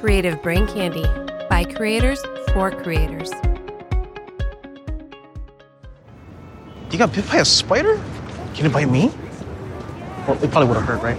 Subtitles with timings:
[0.00, 1.04] Creative Brain Candy
[1.50, 2.22] by creators
[2.54, 3.30] for creators.
[6.90, 8.00] You got bit by a spider?
[8.54, 9.12] Can it bite me?
[10.26, 11.18] Well, it probably would have hurt, right?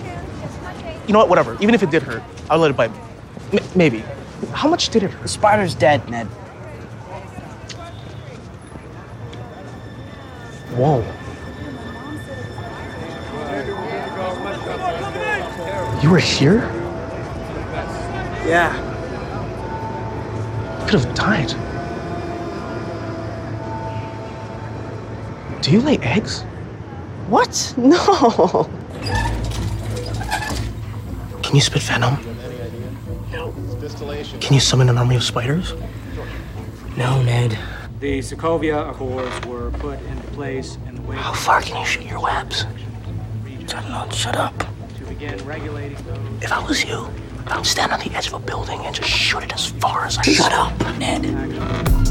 [1.06, 1.30] You know what?
[1.30, 1.56] Whatever.
[1.62, 3.60] Even if it did hurt, I would let it bite me.
[3.60, 4.04] M- maybe.
[4.52, 5.22] How much did it hurt?
[5.22, 6.26] The spider's dead, Ned.
[10.76, 11.06] Whoa.
[16.02, 16.81] You were here?
[18.46, 18.76] Yeah.
[20.80, 21.54] You could have died.
[25.62, 26.42] Do you lay eggs?
[27.30, 27.74] What?
[27.82, 28.70] No.
[31.44, 32.18] Can you spit venom?
[34.40, 35.74] Can you summon an army of spiders?
[36.98, 37.58] No, Ned.
[38.00, 42.04] The Sokovia Accords were put into place in the wake How far can you shoot
[42.04, 42.66] your webs?
[43.68, 44.12] Shut up.
[44.14, 44.58] Shut up.
[44.98, 46.44] to begin regulating those.
[46.44, 47.08] If I was you,
[47.48, 50.06] I would stand on the edge of a building and just shoot it as far
[50.06, 50.82] as I Shut can.
[50.82, 52.11] up, Ned.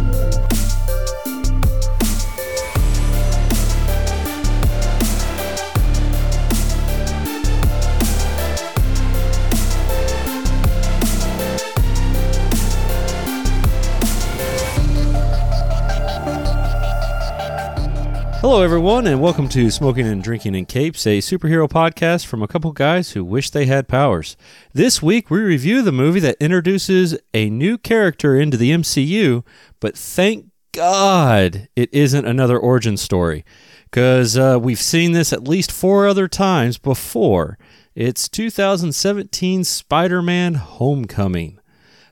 [18.41, 22.48] Hello, everyone, and welcome to Smoking and Drinking in Capes, a superhero podcast from a
[22.48, 24.34] couple guys who wish they had powers.
[24.72, 29.44] This week, we review the movie that introduces a new character into the MCU,
[29.78, 33.44] but thank God it isn't another origin story,
[33.91, 37.58] because uh, we've seen this at least four other times before.
[37.94, 41.61] It's 2017 Spider Man Homecoming.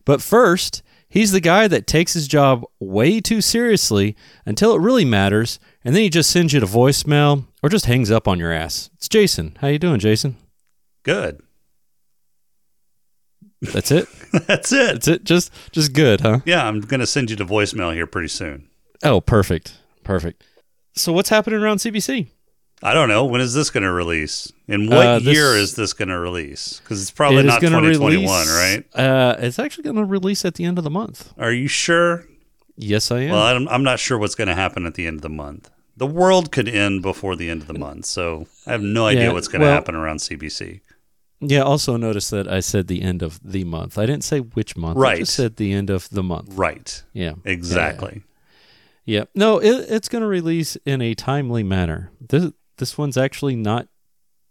[0.05, 5.07] But first, he's the guy that takes his job way too seriously until it really
[5.07, 8.53] matters, and then he just sends you to voicemail or just hangs up on your
[8.53, 8.91] ass.
[8.97, 9.57] It's Jason.
[9.63, 10.37] How you doing, Jason?
[11.03, 11.41] Good.
[13.63, 14.07] That's it.
[14.47, 14.93] That's it.
[14.93, 15.25] That's it.
[15.25, 16.41] Just just good, huh?
[16.45, 18.69] Yeah, I'm going to send you to voicemail here pretty soon.
[19.03, 19.79] Oh, perfect.
[20.05, 20.45] Perfect.
[20.95, 22.29] So what's happening around CBC?
[22.83, 23.25] I don't know.
[23.25, 24.53] When is this going to release?
[24.69, 26.81] In what Uh, this- year is this going to release?
[26.85, 28.85] Because it's probably It not 2021, release- right?
[28.95, 31.33] Uh, it's actually going to release at the end of the month.
[31.39, 32.27] Are you sure?
[32.77, 33.31] Yes, I am.
[33.31, 35.71] Well, I'm, I'm not sure what's going to happen at the end of the month.
[35.99, 39.25] The world could end before the end of the month, so I have no idea
[39.27, 40.81] Yeah, what's going to well- happen around CBC.
[41.41, 41.61] yeah.
[41.63, 43.99] Also, notice that I said the end of the month.
[43.99, 44.97] I didn't say which month.
[44.97, 45.19] I Right.
[45.19, 46.51] just said the end of the month.
[46.55, 47.03] Right.
[47.13, 47.35] Yeah.
[47.45, 48.23] Exactly.
[49.05, 49.25] Yeah.
[49.35, 52.11] No, it, it's going to release in a timely manner.
[52.21, 53.89] This this one's actually not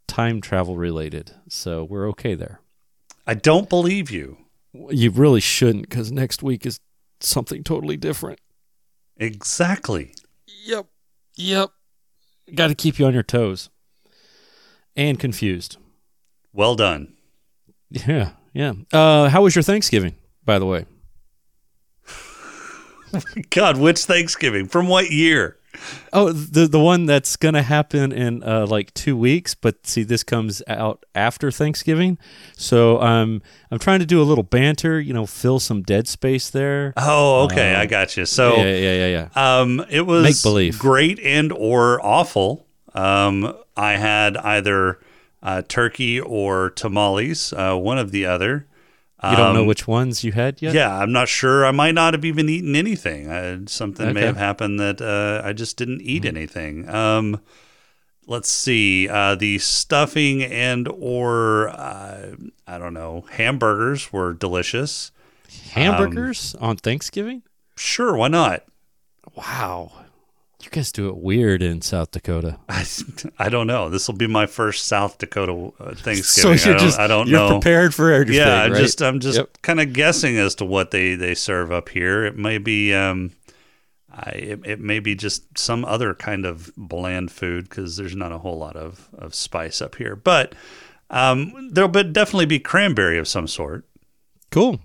[0.08, 2.60] time travel related, so we're okay there.
[3.26, 4.38] I don't believe you.
[4.74, 6.80] You really shouldn't, because next week is
[7.22, 8.40] something totally different.
[9.18, 10.14] Exactly.
[10.66, 10.88] Yep.
[11.38, 11.70] Yep.
[12.54, 13.70] Got to keep you on your toes
[14.96, 15.78] and confused.
[16.54, 17.14] Well done.
[17.90, 18.32] Yeah.
[18.54, 18.74] Yeah.
[18.92, 20.86] Uh, how was your Thanksgiving, by the way?
[23.52, 24.68] God, which Thanksgiving?
[24.68, 25.58] From what year?
[26.14, 30.24] Oh, the the one that's gonna happen in uh, like two weeks, but see, this
[30.24, 32.18] comes out after Thanksgiving,
[32.56, 36.50] so um, I'm trying to do a little banter, you know, fill some dead space
[36.50, 36.94] there.
[36.98, 37.76] Oh, okay.
[37.76, 38.26] Uh, I got you.
[38.26, 39.60] So, yeah, yeah, yeah, yeah.
[39.60, 40.80] Um, it was Make believe.
[40.80, 42.66] great and or awful.
[42.94, 45.00] Um, I had either
[45.44, 48.66] uh, turkey or tamales, uh, one of the other.
[49.24, 50.76] You don't know Um, which ones you had yet.
[50.76, 51.66] Yeah, I'm not sure.
[51.66, 53.28] I might not have even eaten anything.
[53.28, 56.88] Uh, something may have happened that uh, I just didn't eat anything.
[56.88, 57.42] Um,
[58.28, 59.10] let's see.
[59.10, 62.36] Uh, the stuffing and or uh,
[62.68, 65.12] I don't know hamburgers were delicious.
[65.72, 67.42] hamburgers on Thanksgiving.
[67.76, 68.66] Sure, why not?
[69.36, 69.92] Wow,
[70.68, 72.58] you guys do it weird in South Dakota.
[72.70, 72.86] I,
[73.40, 73.90] I don't know.
[73.90, 76.58] This will be my first South Dakota uh, Thanksgiving.
[76.58, 77.50] So you're I don't, just I don't you're know.
[77.60, 78.36] prepared for everything.
[78.36, 78.76] yeah, I right?
[78.78, 79.62] just I'm just Yep.
[79.62, 82.26] kind of guessing as to what they they serve up here.
[82.26, 83.32] It may be um,
[84.12, 88.32] I it, it may be just some other kind of bland food because there's not
[88.32, 90.16] a whole lot of of spice up here.
[90.16, 90.56] But
[91.10, 93.86] um, there'll be, definitely be cranberry of some sort.
[94.52, 94.82] cool,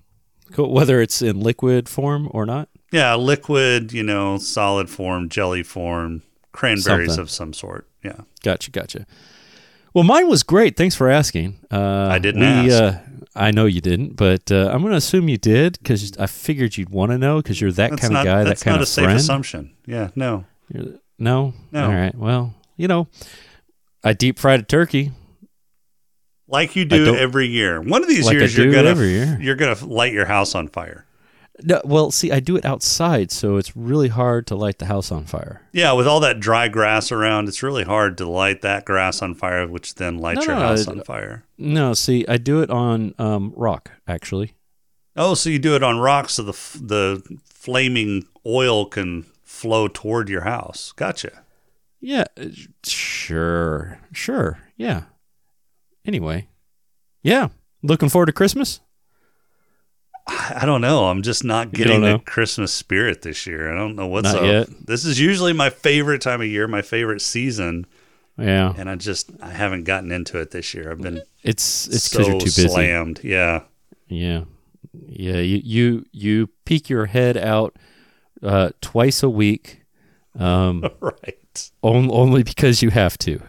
[0.53, 0.73] cool.
[0.73, 2.69] Whether it's in liquid form or not.
[2.93, 6.23] Yeah, liquid, you know, solid form, jelly form,
[6.53, 7.19] cranberries Something.
[7.23, 7.89] of some sort.
[8.05, 8.21] Yeah.
[8.43, 9.07] Gotcha, gotcha.
[9.95, 10.77] Well, mine was great.
[10.77, 11.59] Thanks for asking.
[11.71, 12.83] Uh, I didn't we, ask.
[12.83, 12.99] Uh,
[13.35, 16.77] I know you didn't, but uh, I'm going to assume you did because I figured
[16.77, 18.75] you'd want to know because you're that That's kind not, of guy, that that's kind
[18.75, 19.19] not of a safe friend.
[19.19, 19.73] assumption.
[19.87, 20.45] Yeah, no.
[20.73, 21.85] You're- no, No.
[21.85, 22.15] All right.
[22.15, 23.07] Well, you know,
[24.03, 25.13] I deep fried a turkey.
[26.49, 27.81] Like you do every year.
[27.81, 31.07] One of these Like years you're gonna you're gonna light your house on fire.
[31.63, 35.13] No, well, see, I do it outside, so it's really hard to light the house
[35.13, 35.63] on fire.
[35.73, 39.35] Yeah, with all that dry grass around, it's really hard to light that grass on
[39.35, 41.45] fire, which then lights No, your no, house I- on fire.
[41.59, 44.55] No, see, I do it on um, rock actually.
[45.15, 49.87] Oh, so you do it on rocks so the f- the flaming oil can flow
[49.89, 50.93] toward your house.
[50.97, 51.45] Gotcha.
[52.01, 52.47] Yeah, uh,
[52.83, 55.03] sure, sure, yeah.
[56.07, 56.49] Anyway,
[57.23, 57.49] yeah,
[57.83, 58.81] looking forward to Christmas.
[60.27, 61.07] I don't know.
[61.07, 62.19] I'm just not getting the?
[62.21, 63.73] Christmas spirit this year.
[63.73, 64.45] I don't know what's Not up.
[64.45, 64.69] yet?
[64.87, 67.87] This is usually my favorite time of year, my favorite season,
[68.39, 70.91] Yeah, and I just I haven't gotten into it this year.
[70.93, 72.69] I've been it's it's because so you're too busy.
[72.69, 73.21] slammed.
[73.25, 73.63] Yeah.
[74.09, 74.45] Yeah,
[75.09, 75.39] yeah.
[75.39, 77.77] You you you peek your head out
[78.43, 79.83] uh, twice a week,
[80.39, 81.71] um, right.
[81.83, 83.41] on, only because you have to.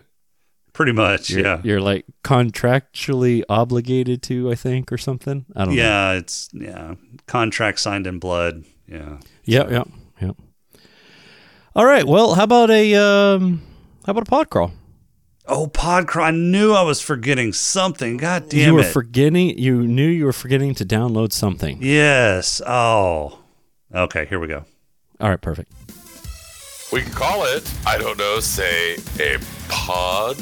[0.73, 1.29] Pretty much.
[1.29, 1.61] You're, yeah.
[1.63, 5.45] you're like contractually obligated to, I think, or something.
[5.55, 5.81] I don't know.
[5.81, 6.13] Yeah.
[6.13, 6.95] It's yeah.
[7.27, 8.63] Contract signed in blood.
[8.87, 9.19] Yeah.
[9.43, 9.83] Yeah, yeah,
[10.19, 10.31] yeah.
[11.75, 12.05] All right.
[12.05, 13.61] Well, how about a um,
[14.05, 14.71] how about a pod crawl?
[15.45, 16.23] Oh, Podcrawl.
[16.23, 18.15] I knew I was forgetting something.
[18.15, 18.65] God damn it!
[18.65, 18.93] you were it.
[18.93, 19.57] forgetting.
[19.57, 21.79] You knew you were forgetting to download something.
[21.81, 22.61] yes.
[22.65, 23.39] Oh.
[23.93, 24.25] Okay.
[24.25, 24.65] Here we go.
[25.19, 25.41] All right.
[25.41, 25.71] Perfect.
[26.93, 30.37] We can call it, I don't know, say a pod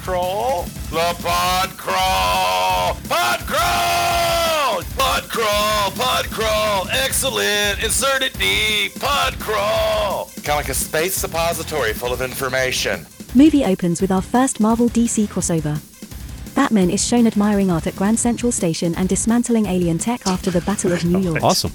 [0.00, 0.64] crawl?
[0.90, 2.96] The pod crawl!
[3.08, 4.82] Pod crawl!
[4.98, 5.90] Pod crawl!
[5.92, 6.88] Pod crawl!
[6.90, 7.80] Excellent!
[7.84, 9.00] Insert it deep!
[9.00, 10.30] Pod crawl!
[10.42, 13.06] Kind of like a space suppository full of information.
[13.36, 15.78] Movie opens with our first Marvel DC crossover.
[16.56, 20.60] Batman is shown admiring art at Grand Central Station and dismantling alien tech after the
[20.62, 21.40] Battle of New York.
[21.44, 21.70] Awesome.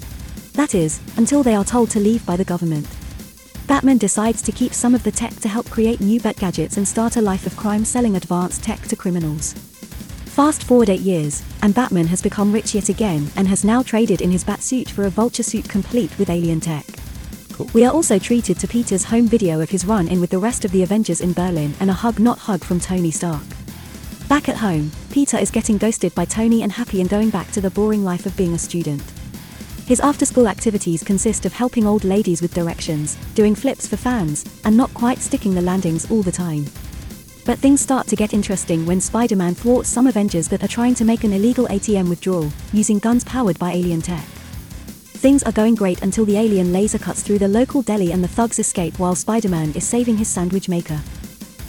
[0.52, 2.86] That is, until they are told to leave by the government.
[3.68, 6.88] Batman decides to keep some of the tech to help create new Bat gadgets and
[6.88, 9.52] start a life of crime selling advanced tech to criminals.
[9.52, 14.22] Fast forward eight years, and Batman has become rich yet again and has now traded
[14.22, 16.86] in his bat suit for a vulture suit complete with alien tech.
[17.74, 20.64] We are also treated to Peter's home video of his run in with the rest
[20.64, 23.42] of the Avengers in Berlin and a hug not hug from Tony Stark.
[24.28, 27.60] Back at home, Peter is getting ghosted by Tony and Happy and going back to
[27.60, 29.02] the boring life of being a student.
[29.88, 34.44] His after school activities consist of helping old ladies with directions, doing flips for fans,
[34.66, 36.66] and not quite sticking the landings all the time.
[37.46, 40.94] But things start to get interesting when Spider Man thwarts some Avengers that are trying
[40.96, 44.26] to make an illegal ATM withdrawal, using guns powered by alien tech.
[45.24, 48.28] Things are going great until the alien laser cuts through the local deli and the
[48.28, 51.00] thugs escape while Spider Man is saving his sandwich maker.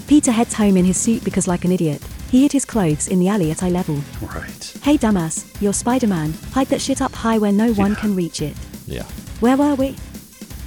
[0.07, 2.01] Peter heads home in his suit because, like an idiot,
[2.31, 4.01] he hid his clothes in the alley at eye level.
[4.21, 4.73] Right.
[4.83, 8.41] Hey, dumbass, you're Spider Man, hide that shit up high where no one can reach
[8.41, 8.55] it.
[8.85, 9.03] Yeah.
[9.39, 9.95] Where were we?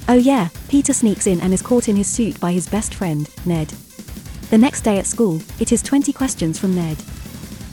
[0.07, 3.29] Oh, yeah, Peter sneaks in and is caught in his suit by his best friend,
[3.45, 3.69] Ned.
[4.49, 6.97] The next day at school, it is 20 questions from Ned.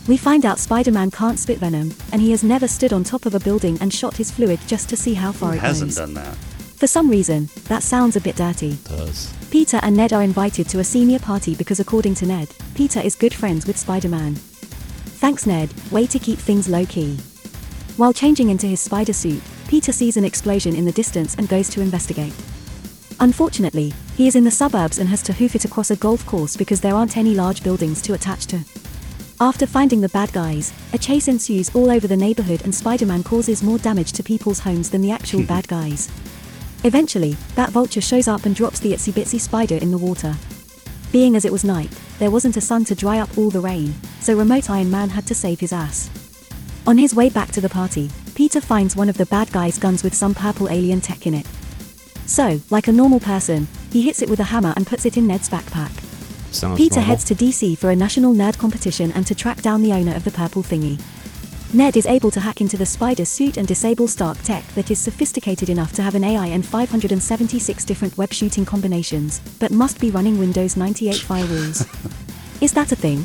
[0.09, 3.27] We find out Spider Man can't spit venom, and he has never stood on top
[3.27, 5.91] of a building and shot his fluid just to see how far Who it hasn't
[5.91, 5.97] goes.
[5.97, 6.37] done that?
[6.81, 8.79] For some reason, that sounds a bit dirty.
[8.85, 9.31] Does.
[9.50, 13.15] Peter and Ned are invited to a senior party because, according to Ned, Peter is
[13.15, 14.35] good friends with Spider Man.
[14.35, 17.19] Thanks, Ned, way to keep things low key.
[17.99, 21.69] While changing into his spider suit, Peter sees an explosion in the distance and goes
[21.69, 22.32] to investigate.
[23.21, 26.56] Unfortunately, he is in the suburbs and has to hoof it across a golf course
[26.56, 28.59] because there aren't any large buildings to attach to.
[29.38, 33.23] After finding the bad guys, a chase ensues all over the neighborhood and Spider Man
[33.23, 36.09] causes more damage to people's homes than the actual bad guys.
[36.82, 40.35] Eventually, that Vulture shows up and drops the itsy bitsy spider in the water.
[41.12, 43.94] Being as it was night, there wasn't a sun to dry up all the rain,
[44.21, 46.09] so Remote Iron Man had to save his ass.
[46.87, 50.03] On his way back to the party, Peter finds one of the bad guys' guns
[50.03, 51.46] with some purple alien tech in it.
[52.25, 55.27] So, like a normal person, he hits it with a hammer and puts it in
[55.27, 55.91] Ned's backpack.
[56.53, 57.08] Sounds Peter normal.
[57.08, 60.25] heads to DC for a national nerd competition and to track down the owner of
[60.25, 60.99] the purple thingy.
[61.72, 64.98] Ned is able to hack into the spider suit and disable Stark tech that is
[64.98, 70.10] sophisticated enough to have an AI and 576 different web shooting combinations, but must be
[70.10, 71.86] running Windows 98 firewalls.
[72.60, 73.24] is that a thing?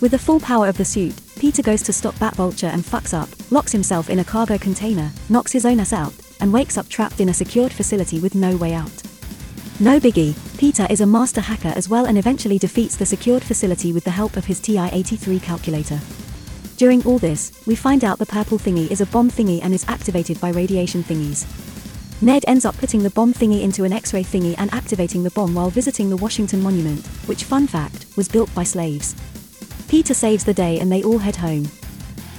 [0.00, 3.12] With the full power of the suit, Peter goes to stop Bat Vulture and fucks
[3.12, 6.88] up, locks himself in a cargo container, knocks his own ass out, and wakes up
[6.88, 9.02] trapped in a secured facility with no way out.
[9.78, 13.92] No biggie, Peter is a master hacker as well and eventually defeats the secured facility
[13.92, 16.00] with the help of his TI 83 calculator.
[16.78, 19.84] During all this, we find out the purple thingy is a bomb thingy and is
[19.88, 21.44] activated by radiation thingies.
[22.22, 25.32] Ned ends up putting the bomb thingy into an X ray thingy and activating the
[25.32, 29.16] bomb while visiting the Washington Monument, which, fun fact, was built by slaves.
[29.88, 31.68] Peter saves the day and they all head home.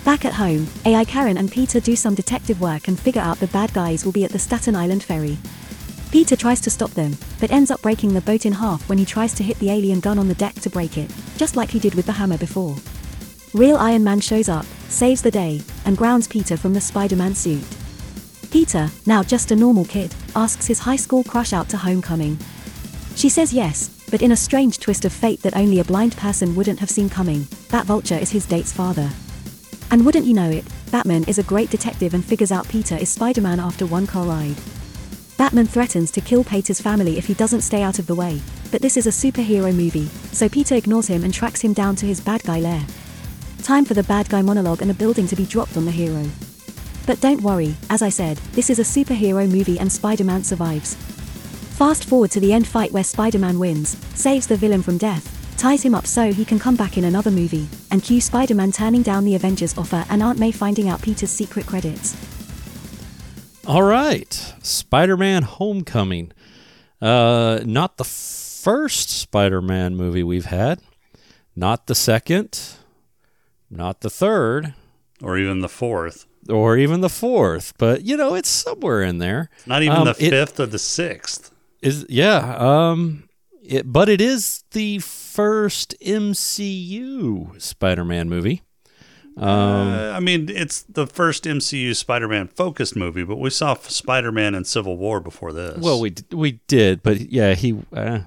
[0.06, 3.48] Back at home, AI Karen and Peter do some detective work and figure out the
[3.48, 5.38] bad guys will be at the Staten Island ferry.
[6.14, 9.06] Peter tries to stop them, but ends up breaking the boat in half when he
[9.06, 11.78] tries to hit the alien gun on the deck to break it, just like he
[11.78, 12.78] did with the hammer before.
[13.54, 17.34] Real Iron Man shows up, saves the day, and grounds Peter from the Spider Man
[17.34, 17.66] suit.
[18.52, 22.38] Peter, now just a normal kid, asks his high school crush out to homecoming.
[23.16, 26.56] She says yes, but in a strange twist of fate that only a blind person
[26.56, 29.10] wouldn't have seen coming, that vulture is his date's father.
[29.90, 33.10] And wouldn't you know it, Batman is a great detective and figures out Peter is
[33.10, 34.58] Spider Man after one car ride.
[35.38, 38.84] Batman threatens to kill Peter's family if he doesn't stay out of the way, but
[38.84, 42.22] this is a superhero movie, so Peter ignores him and tracks him down to his
[42.22, 42.86] bad guy lair.
[43.64, 46.26] Time for the bad guy monologue and a building to be dropped on the hero.
[47.06, 50.96] But don't worry, as I said, this is a superhero movie and Spider Man survives.
[51.78, 55.56] Fast forward to the end fight where Spider Man wins, saves the villain from death,
[55.58, 58.72] ties him up so he can come back in another movie, and cue Spider Man
[58.72, 62.16] turning down the Avengers offer and Aunt May finding out Peter's secret credits.
[63.68, 66.32] All right, Spider-Man: Homecoming.
[67.00, 70.82] Uh, not the first Spider-Man movie we've had,
[71.56, 72.60] not the second,
[73.70, 74.74] not the third,
[75.22, 76.26] or even the fourth.
[76.50, 79.50] or even the fourth, but you know it's somewhere in there.
[79.66, 81.52] Not even Um, the it- fifth or the sixth.
[81.82, 83.30] Is yeah, um,
[83.64, 85.96] it, but it is the first
[86.60, 88.62] MCU Spider-Man movie.
[89.38, 94.54] Um, Uh, I mean, it's the first MCU Spider-Man focused movie, but we saw Spider-Man
[94.56, 95.78] in Civil War before this.
[95.78, 98.20] well, we d- we did, but yeah, he uh,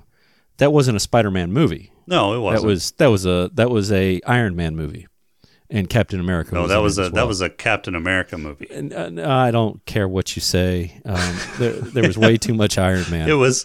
[0.56, 1.92] that wasn't a Spider-Man movie.
[2.06, 2.62] no, it wasn't.
[2.62, 5.06] That was that was a that was a Iron Man movie,
[5.72, 6.54] and Captain America.
[6.54, 8.68] no, was that was a as that was a Captain America movie.
[8.70, 11.00] And, uh, no, I don't care what you say.
[11.04, 13.28] Um, there, there was way too much Iron Man.
[13.32, 13.64] It was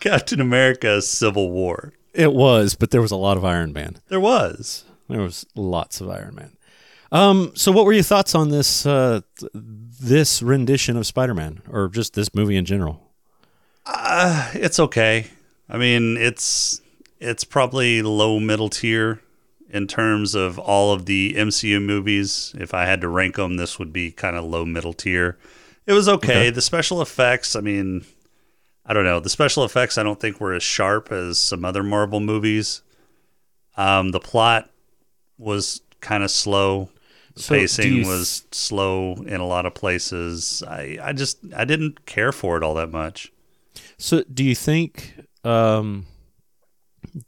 [0.00, 1.92] Captain America Civil War.
[2.12, 4.00] It was, but there was a lot of Iron Man.
[4.08, 4.84] There was.
[5.08, 6.56] There was lots of Iron Man.
[7.12, 9.20] Um, so, what were your thoughts on this uh,
[9.54, 13.12] this rendition of Spider Man, or just this movie in general?
[13.84, 15.28] Uh, it's okay.
[15.68, 16.80] I mean, it's
[17.20, 19.20] it's probably low middle tier
[19.70, 22.54] in terms of all of the MCU movies.
[22.58, 25.38] If I had to rank them, this would be kind of low middle tier.
[25.86, 26.32] It was okay.
[26.32, 26.50] Okay.
[26.50, 28.04] The special effects, I mean,
[28.84, 29.20] I don't know.
[29.20, 32.82] The special effects I don't think were as sharp as some other Marvel movies.
[33.76, 34.70] Um, the plot
[35.38, 36.90] was kind of slow.
[37.34, 40.62] The So, pacing th- was slow in a lot of places.
[40.66, 43.30] I, I just I didn't care for it all that much.
[43.98, 45.14] So, do you think?
[45.44, 46.06] Um,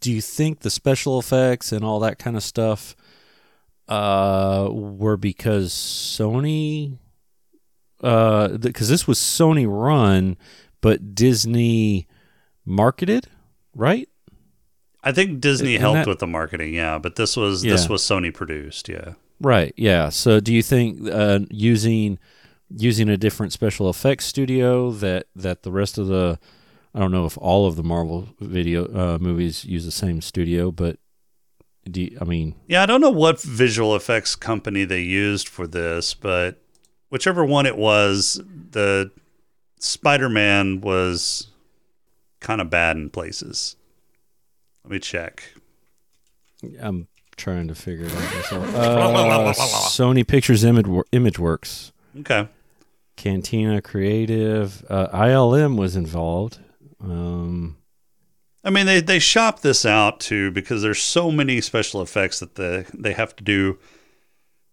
[0.01, 2.97] do you think the special effects and all that kind of stuff
[3.89, 6.99] uh, were because Sony?
[8.01, 10.37] Because this was Sony run,
[10.81, 12.07] but Disney
[12.65, 13.27] marketed,
[13.75, 14.09] right?
[15.03, 18.03] I think Disney Isn't helped that- with the marketing, yeah, but this was this was
[18.03, 19.15] Sony produced, yeah.
[19.41, 19.73] Right.
[19.77, 20.09] Yeah.
[20.09, 22.19] So, do you think uh, using
[22.77, 26.39] using a different special effects studio that that the rest of the
[26.99, 30.73] I don't know if all of the Marvel video uh, movies use the same studio,
[30.73, 30.99] but
[31.89, 35.69] do you, I mean Yeah, I don't know what visual effects company they used for
[35.69, 36.61] this, but
[37.09, 39.13] whichever one it was, the
[39.79, 41.47] Spider-Man was
[42.41, 43.77] kind of bad in places.
[44.83, 45.53] Let me check.
[46.83, 48.75] I'm trying to figure it out myself.
[48.75, 52.49] Uh, Sony Pictures Image ImageWorks, Okay.
[53.15, 56.59] Cantina Creative, uh, ILM was involved.
[57.01, 57.77] Um,
[58.65, 62.57] I mean, they they shop this out too because there's so many special effects that
[62.57, 63.79] they they have to do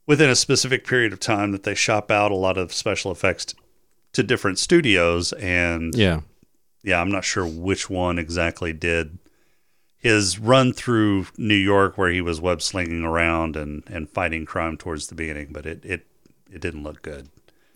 [0.07, 3.45] within a specific period of time that they shop out a lot of special effects
[3.45, 3.57] t-
[4.13, 6.21] to different studios and yeah.
[6.83, 9.17] yeah, I'm not sure which one exactly did
[10.05, 14.77] his run through New York where he was web slinging around and, and fighting crime
[14.77, 16.05] towards the beginning, but it, it,
[16.51, 17.27] it didn't look good.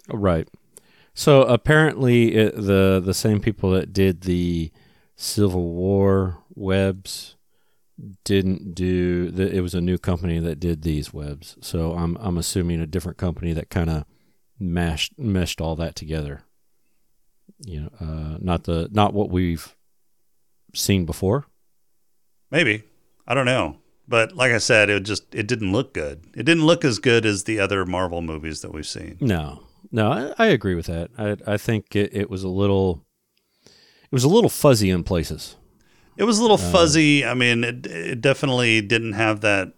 [0.08, 0.48] Right.
[1.20, 4.72] So apparently, it, the the same people that did the
[5.18, 7.36] Civil War webs
[8.24, 9.30] didn't do.
[9.30, 11.58] The, it was a new company that did these webs.
[11.60, 14.06] So I'm I'm assuming a different company that kind of
[14.62, 16.44] mashed meshed all that together.
[17.66, 19.76] You know, uh, not the not what we've
[20.74, 21.48] seen before.
[22.50, 22.84] Maybe.
[23.28, 23.80] I don't know.
[24.08, 26.24] But like I said, it just it didn't look good.
[26.34, 29.18] It didn't look as good as the other Marvel movies that we've seen.
[29.20, 31.12] No, no, I, I agree with that.
[31.18, 33.06] I I think it, it was a little,
[33.66, 35.56] it was a little fuzzy in places.
[36.18, 37.26] It was a little uh, fuzzy.
[37.26, 39.74] I mean, it, it definitely didn't have that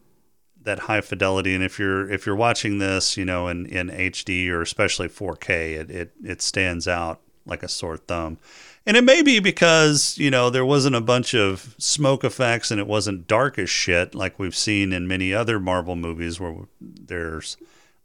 [0.64, 1.54] that high fidelity.
[1.54, 5.50] And if you're if you're watching this, you know, in, in HD or especially 4K,
[5.80, 8.38] it, it it stands out like a sore thumb.
[8.86, 12.80] And it may be because you know there wasn't a bunch of smoke effects and
[12.80, 17.58] it wasn't dark as shit like we've seen in many other Marvel movies where there's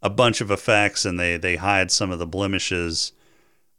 [0.07, 3.13] a bunch of effects and they they hide some of the blemishes.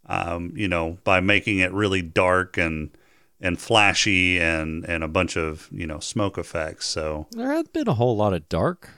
[0.10, 2.92] Um, you know, by making it really dark and
[3.42, 6.86] and flashy and and a bunch of you know smoke effects.
[6.86, 8.90] So There had been a whole lot of dark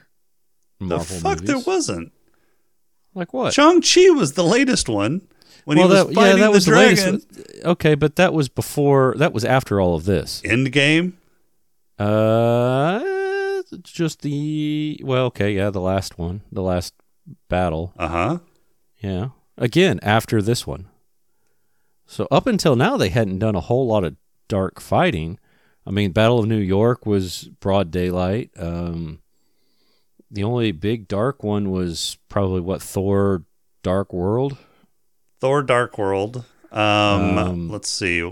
[0.78, 1.48] Marvel the fuck movies.
[1.48, 2.12] there wasn't.
[3.14, 3.52] Like what?
[3.54, 5.22] Shang Chi was the latest one
[5.64, 7.04] when well, he was that, fighting yeah, that the was dragon.
[7.04, 7.64] the latest.
[7.64, 9.14] Okay, but that was before.
[9.18, 10.40] That was after all of this.
[10.44, 11.14] Endgame.
[11.98, 13.00] Uh,
[13.82, 16.94] just the well, okay, yeah, the last one, the last
[17.48, 17.92] battle.
[17.98, 18.38] Uh huh.
[18.98, 19.28] Yeah.
[19.56, 20.88] Again, after this one.
[22.06, 24.16] So up until now, they hadn't done a whole lot of
[24.48, 25.38] dark fighting.
[25.86, 28.50] I mean, Battle of New York was broad daylight.
[28.56, 29.20] Um,
[30.30, 33.44] the only big dark one was probably what Thor:
[33.82, 34.56] Dark World.
[35.40, 36.44] Thor: Dark World.
[36.72, 38.22] Um, Um, let's see.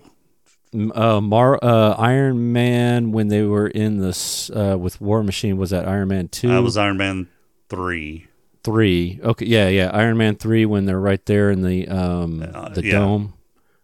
[0.75, 5.71] Uh, Mar- uh, Iron Man when they were in this uh, with War Machine was
[5.71, 6.49] that Iron Man two?
[6.49, 7.29] That was Iron Man
[7.69, 8.27] three.
[8.65, 9.21] Three.
[9.23, 9.91] Okay, yeah, yeah.
[9.93, 12.93] Iron Man three when they're right there in the um Uh, the yeah.
[12.93, 13.35] dome.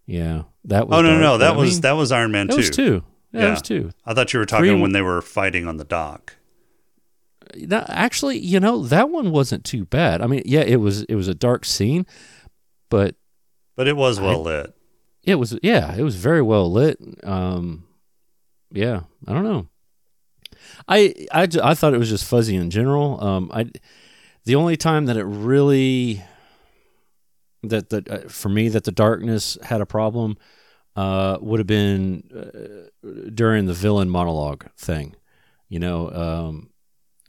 [0.06, 0.98] Yeah, that was.
[0.98, 2.56] Oh no, dark, no, that I was mean, that was Iron Man that two.
[2.58, 3.02] was two.
[3.32, 3.40] Yeah, Yeah.
[3.46, 3.90] that was two.
[4.04, 6.36] I thought you were talking Three- when they were fighting on the dock.
[7.56, 10.20] No, actually, you know that one wasn't too bad.
[10.20, 12.04] I mean, yeah, it was it was a dark scene,
[12.90, 13.14] but
[13.76, 14.74] But it was I- well lit.
[15.22, 16.98] it was yeah, it was very well lit.
[17.22, 17.84] Um,
[18.72, 19.68] yeah, I don't know.
[20.88, 23.22] I I I thought it was just fuzzy in general.
[23.22, 23.70] Um, I
[24.44, 26.22] the only time that it really
[27.62, 30.36] that that uh, for me that the darkness had a problem
[30.96, 35.16] uh, would have been uh, during the villain monologue thing.
[35.68, 36.70] You know, um,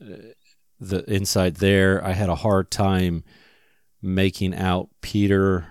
[0.02, 0.34] uh,
[0.80, 3.24] the inside there, I had a hard time
[4.02, 5.68] making out Peter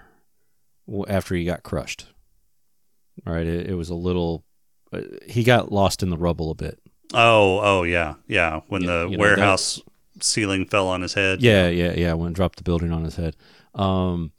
[1.08, 2.06] after he got crushed.
[3.26, 4.44] All right, it, it was a little.
[4.92, 6.80] Uh, he got lost in the rubble a bit.
[7.12, 8.62] Oh, oh yeah, yeah.
[8.68, 9.80] When Yeah, the you know, warehouse
[10.20, 11.42] ceiling fell on his head.
[11.42, 12.12] Yeah, yeah, yeah.
[12.14, 13.36] When it dropped the building on his head.
[13.74, 14.32] Um,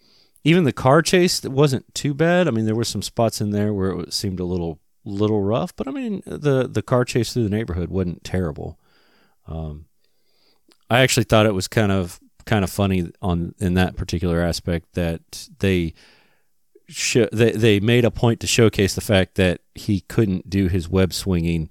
[0.43, 2.47] even the car chase wasn't too bad.
[2.47, 5.75] I mean, there were some spots in there where it seemed a little little rough,
[5.75, 8.79] but I mean, the the car chase through the neighborhood wasn't terrible.
[9.47, 9.85] Um,
[10.89, 14.93] I actually thought it was kind of kind of funny on in that particular aspect
[14.93, 15.93] that they
[16.87, 20.87] sho- they they made a point to showcase the fact that he couldn't do his
[20.87, 21.69] web swinging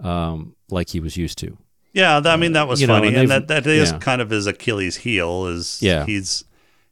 [0.00, 1.56] um, like he was used to.
[1.98, 3.98] Yeah, I mean that was You know, funny, and and, that that is yeah.
[3.98, 5.46] kind of his Achilles heel.
[5.46, 6.06] Is Yeah.
[6.06, 6.44] he's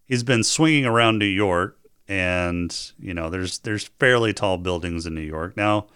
[0.05, 5.15] he's been swinging around New York, and you know there's there's fairly tall buildings in
[5.15, 5.57] New York.
[5.57, 5.87] Now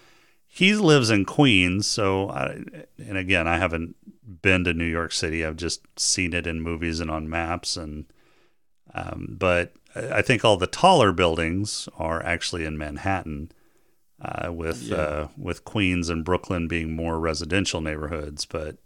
[0.46, 2.62] he lives in Queens, so I,
[2.98, 3.96] and again I haven't
[4.42, 5.44] been to New York City.
[5.44, 8.04] I've just seen it in movies and on maps, and
[8.94, 13.50] um, but I I think all the taller buildings are actually in Manhattan.
[14.22, 18.76] Uh, with uh, with Queens and Brooklyn being more residential neighborhoods, but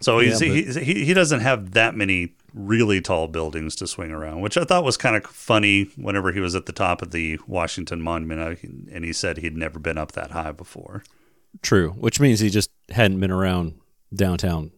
[0.00, 4.10] so he's, Yeah, but- he he doesn't have that many really tall buildings to swing
[4.12, 5.84] around, which I thought was kind of funny.
[5.96, 9.56] Whenever he was at the top of the Washington Monument, uh, and he said he'd
[9.56, 11.02] never been up that high before.
[11.62, 13.74] True, which means he just hadn't been around
[14.14, 14.70] downtown,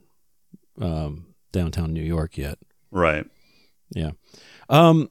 [0.81, 2.59] um, downtown New York yet.
[2.91, 3.27] Right.
[3.95, 4.13] Yeah.
[4.69, 5.11] Um.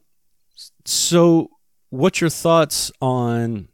[0.85, 1.49] So,
[1.89, 3.67] what's your thoughts on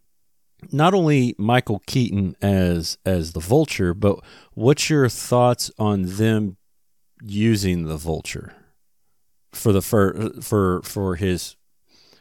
[0.72, 4.20] not only Michael Keaton as as the Vulture, but
[4.54, 6.58] what's your thoughts on them
[7.24, 8.54] using the Vulture
[9.54, 11.56] for the fir- for for his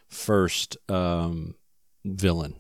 [0.08, 1.54] first um,
[2.04, 2.54] villain?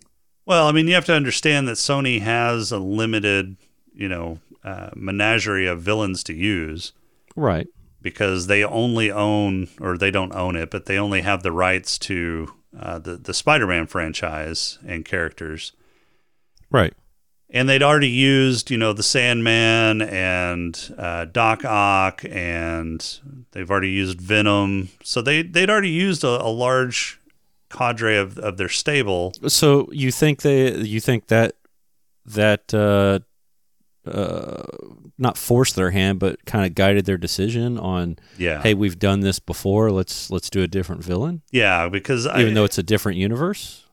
[0.46, 3.56] Well, I mean, you have to understand that Sony has a limited,
[3.94, 6.92] you know, uh, menagerie of villains to use.
[7.36, 7.68] Right.
[8.02, 11.96] because they only own, or they don't own it, but they only have the rights
[12.00, 15.72] to uh, the the Spider-Man franchise and characters.
[16.70, 16.94] Right.
[17.52, 23.04] And they'd already used, you know, the Sandman and uh, Doc Ock, and
[23.50, 24.90] they've already used Venom.
[25.02, 27.20] So they they'd already used a, a large
[27.68, 29.32] cadre of, of their stable.
[29.48, 31.54] So you think they you think that
[32.24, 33.18] that uh,
[34.08, 34.62] uh,
[35.18, 39.20] not forced their hand, but kind of guided their decision on, Yeah, hey, we've done
[39.20, 39.90] this before.
[39.90, 43.84] Let's let's do a different villain, yeah, because even I, though it's a different universe.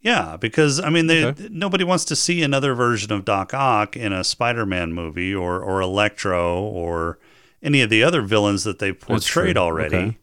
[0.00, 1.48] Yeah, because I mean, they Okay.
[1.50, 5.80] nobody wants to see another version of Doc Ock in a Spider-Man movie or or
[5.80, 7.18] Electro or
[7.62, 9.96] any of the other villains that they've portrayed already.
[9.96, 10.18] Okay.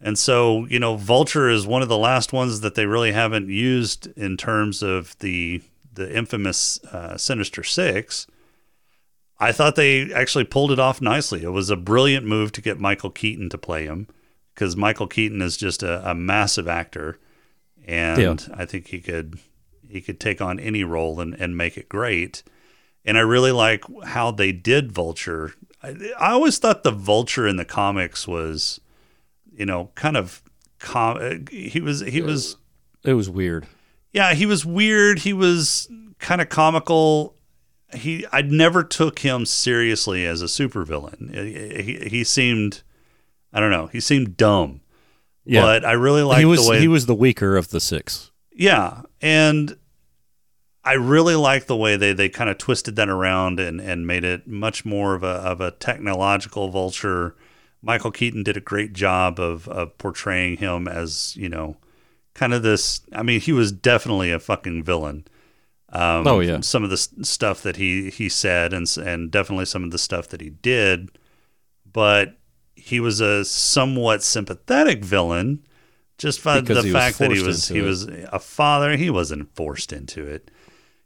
[0.00, 3.48] And so, you know, Vulture is one of the last ones that they really haven't
[3.48, 5.62] used in terms of the
[5.94, 8.26] the infamous uh, Sinister Six.
[9.38, 11.42] I thought they actually pulled it off nicely.
[11.42, 14.06] It was a brilliant move to get Michael Keaton to play him
[14.54, 17.18] because Michael Keaton is just a, a massive actor,
[17.86, 18.36] and Yeah.
[18.54, 19.38] I think he could
[19.88, 22.42] he could take on any role and, and make it great.
[23.04, 25.52] And I really like how they did Vulture.
[25.82, 28.80] I, I always thought the Vulture in the comics was,
[29.52, 30.42] you know, kind of
[30.78, 32.56] com- uh, he was he was
[33.04, 33.66] It was weird.
[34.12, 35.18] yeah, he was weird.
[35.20, 37.33] He was kind of comical.
[37.94, 41.34] He I never took him seriously as a supervillain.
[41.82, 42.82] He, he seemed
[43.52, 44.80] I don't know, he seemed dumb.
[45.44, 47.80] Yeah, But I really liked he was the way he was the weaker of the
[47.80, 48.30] six.
[48.52, 49.76] yeah, and
[50.86, 54.24] I really like the way they, they kind of twisted that around and, and made
[54.24, 57.36] it much more of a of a technological vulture,
[57.82, 61.76] Michael Keaton did a great job of of portraying him as you know,
[62.34, 63.02] kind of this.
[63.12, 65.26] I mean, he was definitely a fucking villain.
[65.94, 66.60] Um, Oh, yeah.
[66.60, 70.28] some of the stuff that he he said, and and definitely some of the stuff
[70.28, 71.10] that he did,
[71.90, 72.36] but
[72.74, 75.64] he was a somewhat sympathetic villain,
[76.18, 77.82] just by Because the fact that he was he it.
[77.82, 78.96] was a father.
[78.96, 80.50] He wasn't forced into it.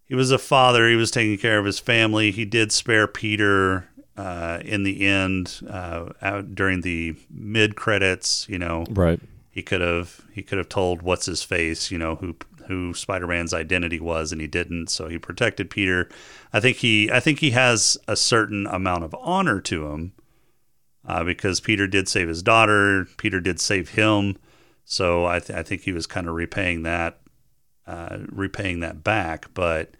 [0.07, 0.89] He was a father.
[0.89, 2.31] He was taking care of his family.
[2.31, 8.47] He did spare Peter uh, in the end uh, out during the mid credits.
[8.49, 9.21] You know, Right.
[9.51, 12.37] he could have he could have told what's his face, you know, who
[12.69, 16.09] who Spider-Man's identity was and he didn't, so he protected Peter.
[16.53, 20.13] I think he I think he has a certain amount of honor to him.
[21.07, 24.37] Uh, because Peter did save his daughter, Peter did save him,
[24.85, 27.21] so I, th- I think he was kind of repaying that,
[27.87, 29.47] uh, repaying that back.
[29.55, 29.95] But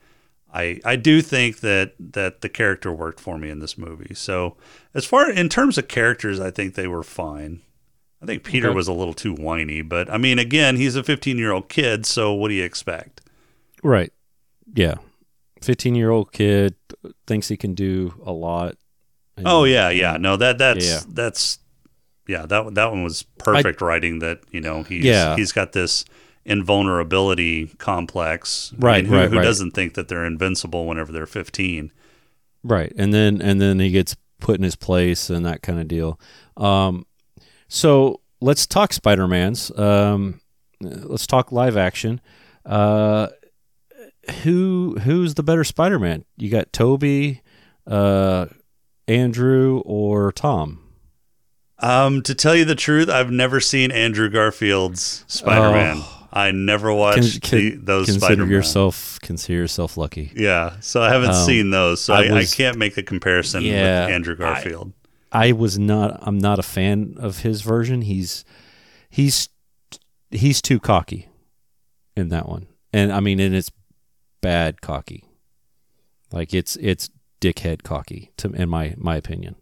[0.53, 4.15] I I do think that that the character worked for me in this movie.
[4.15, 4.57] So
[4.93, 7.63] as far in terms of characters, I think they were fine.
[8.23, 8.75] I think Peter Okay.
[8.77, 12.05] was a little too whiny, but I mean, again, he's a 15 year old kid,
[12.07, 13.21] so what do you expect?
[13.83, 14.13] Right.
[14.75, 14.97] Yeah.
[15.63, 16.75] 15 year old kid
[17.27, 18.77] thinks he can do a lot.
[19.37, 21.01] And- Oh yeah, yeah, no, that that's Yeah.
[21.09, 21.59] that's
[22.27, 24.19] yeah, that that one was perfect writing.
[24.19, 25.37] That you know he's Yeah.
[25.37, 26.05] he's got this
[26.45, 29.45] invulnerability complex, I Right, mean, who, right, who right.
[29.45, 31.93] doesn't think that they're invincible whenever they're 15?
[32.65, 32.93] Right.
[32.97, 36.19] And then and then he gets put in his place and that kind of deal.
[36.57, 37.07] Um
[37.69, 39.77] so let's talk Spider-Man's.
[39.79, 40.41] Um
[40.81, 42.21] let's talk live action.
[42.65, 43.29] Uh
[44.43, 46.25] who who's the better Spider-Man?
[46.37, 47.43] You got Tobey,
[47.87, 48.47] uh
[49.07, 50.85] Andrew or Tom?
[51.81, 56.03] Um, to tell you the truth, I've never seen Andrew Garfield's Spider Man.
[56.33, 58.51] I never watched Con- the, those consider Spider Man.
[58.51, 60.33] yourself consider yourself lucky.
[60.35, 63.63] Yeah, so I haven't Um, seen those, so I I, I, can't make the comparison
[63.63, 64.93] Yeah, with Andrew Garfield.
[65.33, 68.03] I was not I'm not a fan of his version.
[68.03, 68.45] He's
[69.11, 69.49] he's
[70.31, 71.29] he's too cocky
[72.17, 72.67] in that one.
[72.93, 73.71] And I mean and it's
[74.41, 75.25] bad cocky.
[76.33, 77.11] Like it's it's
[77.41, 79.57] dickhead cocky to in my my opinion.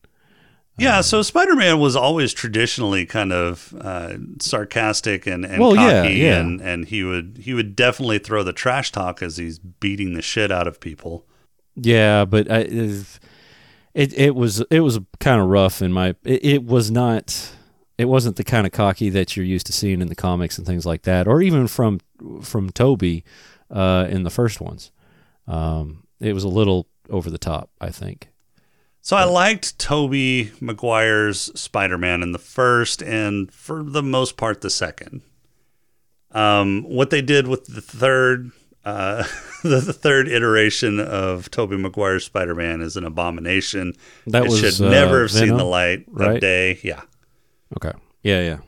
[0.79, 6.03] yeah, so Spider Man was always traditionally kind of uh, sarcastic and, and Well, yeah,
[6.03, 6.39] cocky, yeah.
[6.39, 10.23] and and he would he would definitely throw the trash talk as he's beating the
[10.23, 11.27] shit out of people.
[11.77, 12.61] Yeah, but I,
[13.97, 17.51] it it was it was kind of rough in my it, it was not
[17.97, 20.67] it wasn't the kind of cocky that you're used to seeing in the comics and
[20.67, 22.01] things like that, or even from
[22.43, 23.25] from Tobey
[23.71, 24.93] uh, in the first ones.
[25.49, 28.29] Um, it was a little over the top, I think.
[29.01, 34.71] So I liked Tobey Maguire's Spider-Man in the first, and for the most part, the
[34.71, 35.23] second.
[36.33, 38.51] Um, what they did with the third,
[38.87, 39.25] uh,
[39.63, 43.93] the, the third iteration of Tobey Maguire's Spider-Man is an abomination.
[44.27, 46.37] That it was, should uh, never have seen the light right?
[46.37, 46.79] of day.
[46.83, 47.03] Yeah,
[47.77, 47.93] Okay.
[48.23, 48.59] Yeah, yeah.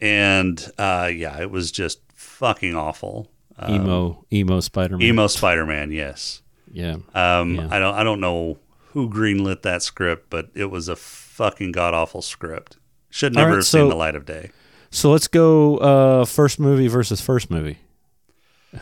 [0.00, 3.30] and uh, yeah, it was just fucking awful.
[3.58, 5.06] Um, Emo emo Spider Man.
[5.06, 5.92] emo Spider-Man.
[5.92, 6.42] Yes.
[6.72, 6.96] Yeah.
[7.14, 7.68] Um, Yeah.
[7.70, 8.58] I don't I don't know
[8.92, 12.78] who greenlit that script, but it was a fucking god awful script.
[13.10, 14.50] Should never right, have so- seen the light of day.
[14.90, 17.78] So let's go uh, first movie versus first movie.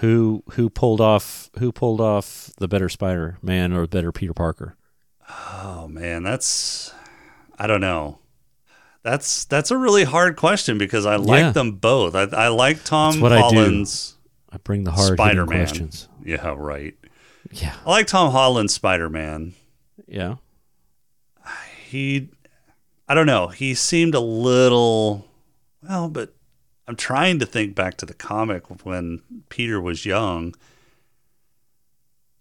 [0.00, 4.76] Who who pulled off who pulled off the better Spider Man or better Peter Parker?
[5.30, 6.92] Oh man, that's
[7.58, 8.18] I don't know.
[9.02, 11.50] That's that's a really hard question because I like Yeah.
[11.52, 12.14] them both.
[12.14, 13.56] I, I like Tom what I do.
[13.56, 14.16] Holland's
[14.52, 15.58] I bring the hard Spider Man.
[15.58, 16.08] questions.
[16.22, 16.94] Yeah, right.
[17.50, 19.54] Yeah, I like Tom Holland's Spider Man.
[20.06, 20.36] yeah.
[21.86, 22.28] He,
[23.08, 23.48] I don't know.
[23.48, 25.24] He seemed a little
[25.82, 26.34] well, but
[26.88, 29.20] I'm trying to think back to the comic when
[29.50, 30.54] Peter was young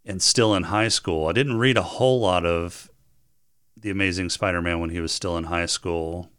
[0.06, 1.28] and still in high school.
[1.28, 2.90] I didn't read a whole lot of
[3.76, 6.32] The Amazing Spider Man when he was still in high school.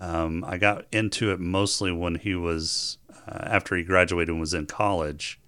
[0.00, 4.52] Um, I got into it mostly when he was, uh, after he graduated and was
[4.52, 5.38] in college.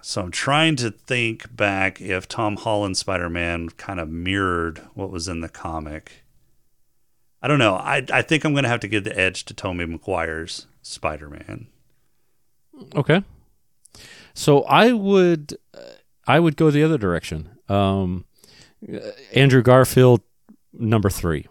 [0.00, 5.10] So I'm trying to think back if Tom Holland's Spider Man kind of mirrored what
[5.10, 6.22] was in the comic.
[7.42, 7.74] I don't know.
[7.74, 11.28] I, I think I'm going to have to give the edge to Tobey Maguire's Spider
[11.28, 11.66] Man.
[12.94, 13.22] Okay.
[14.34, 15.80] So I would uh,
[16.26, 17.50] I would go the other direction.
[17.68, 18.24] Um,
[18.90, 18.98] uh,
[19.34, 20.22] Andrew Garfield,
[20.72, 21.46] number three,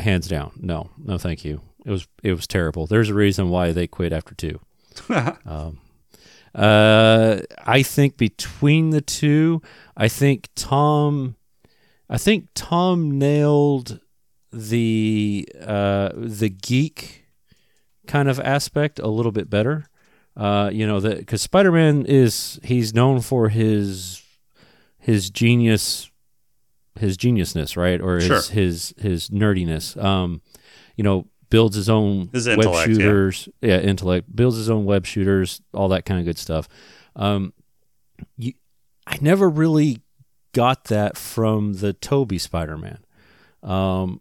[0.00, 0.52] hands down.
[0.56, 1.60] No, no, thank you.
[1.84, 2.86] It was it was terrible.
[2.86, 4.60] There's a reason why they quit after two.
[5.46, 5.78] um,
[6.54, 9.62] uh, I think between the two,
[9.96, 11.36] I think Tom,
[12.08, 14.00] I think Tom nailed
[14.52, 17.19] the uh, the geek
[18.10, 19.86] kind of aspect a little bit better.
[20.36, 24.22] Uh, you know, that because Spider Man is he's known for his
[24.98, 26.10] his genius,
[26.98, 28.42] his geniusness, right, or his Sure.
[28.42, 30.02] his his nerdiness.
[30.02, 30.40] Um,
[30.96, 32.94] you know, builds his own His web intellect, yeah.
[32.96, 33.48] shooters.
[33.60, 33.78] Yeah.
[33.80, 36.68] intellect builds his own web shooters, all that kind of good stuff.
[37.16, 37.52] Um,
[38.36, 38.52] you,
[39.06, 40.00] I never really
[40.52, 42.98] got that from the Tobey Spider Man,
[43.62, 44.20] um,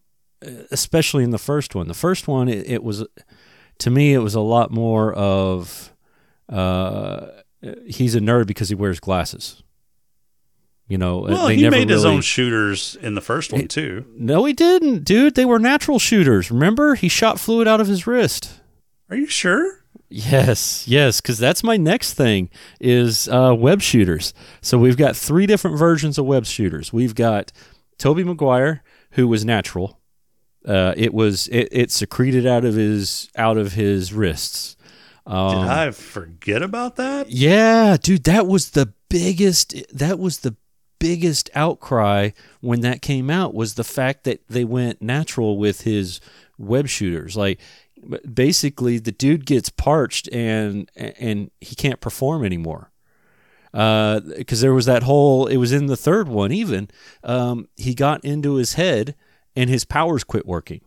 [0.71, 1.87] especially in the first one.
[1.87, 3.05] The first one, it, it was
[3.79, 5.93] to me, it was a lot more of
[6.47, 7.27] uh,
[7.85, 9.61] he's a nerd because he wears glasses.
[10.87, 14.05] You know, Well, they he never made his own shooters in the first one too.
[14.15, 15.35] No, he didn't, dude.
[15.35, 16.49] They were natural shooters.
[16.49, 18.59] Remember, he shot fluid out of his wrist.
[19.11, 19.83] Are you sure?
[20.09, 22.49] Yes, yes, because that's my next thing
[22.81, 24.33] is uh, web shooters.
[24.61, 26.91] So we've got three different versions of web shooters.
[26.91, 27.51] We've got
[27.99, 29.98] Tobey Maguire, who was natural.
[30.67, 34.75] Uh, it was it, it secreted out of his out of his wrists.
[35.25, 37.29] Um, Did I forget about that?
[37.29, 39.73] yeah, dude, that was the biggest.
[39.93, 40.55] That was the
[40.99, 46.19] biggest outcry when that came out was the fact that they went natural with his
[46.57, 47.37] web shooters.
[47.37, 47.59] Like,
[48.33, 52.91] basically, the dude gets parched and and he can't perform anymore.
[53.73, 55.45] Uh because there was that whole.
[55.47, 56.51] It was in the third one.
[56.51, 56.89] Even
[57.23, 59.15] um, he got into his head
[59.55, 60.81] and his powers quit working.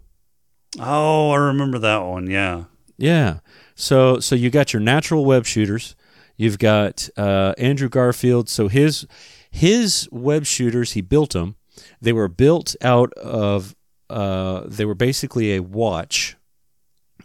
[0.78, 2.30] Oh, I remember that one.
[2.30, 2.64] Yeah.
[2.96, 3.40] Yeah.
[3.74, 5.94] So so you got your natural web shooters.
[6.36, 8.48] You've got uh, Andrew Garfield.
[8.48, 9.06] So his
[9.50, 11.56] his web shooters, he built them.
[12.00, 13.74] They were built out of.
[14.08, 16.36] Uh, they were basically a watch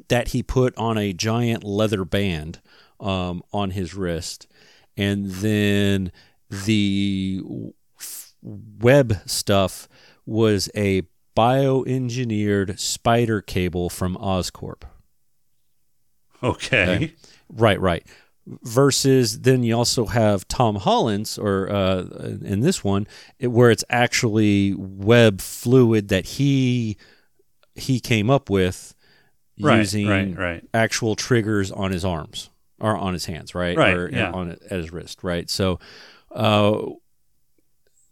[0.08, 2.62] that he put on a giant leather band
[3.00, 4.48] um, on his wrist,
[4.96, 6.12] and then
[6.50, 7.42] the
[8.00, 9.90] f- web stuff
[10.26, 11.02] was a
[11.38, 14.84] bioengineered spider cable from Oscorp.
[16.42, 16.96] Okay.
[16.96, 17.14] Okay.
[17.50, 18.06] Right, right.
[18.64, 22.04] Versus then you also have Tom Holland's, or uh,
[22.42, 23.06] in this one,
[23.40, 26.98] it, where it's actually web fluid that he
[27.76, 28.94] he came up with
[29.60, 30.64] Right, using right, right.
[30.74, 33.76] actual triggers on his arms or on his hands, right?
[33.76, 34.32] Right, Or yeah.
[34.32, 35.50] on at his wrist, right?
[35.50, 35.80] So,
[36.32, 36.80] uh,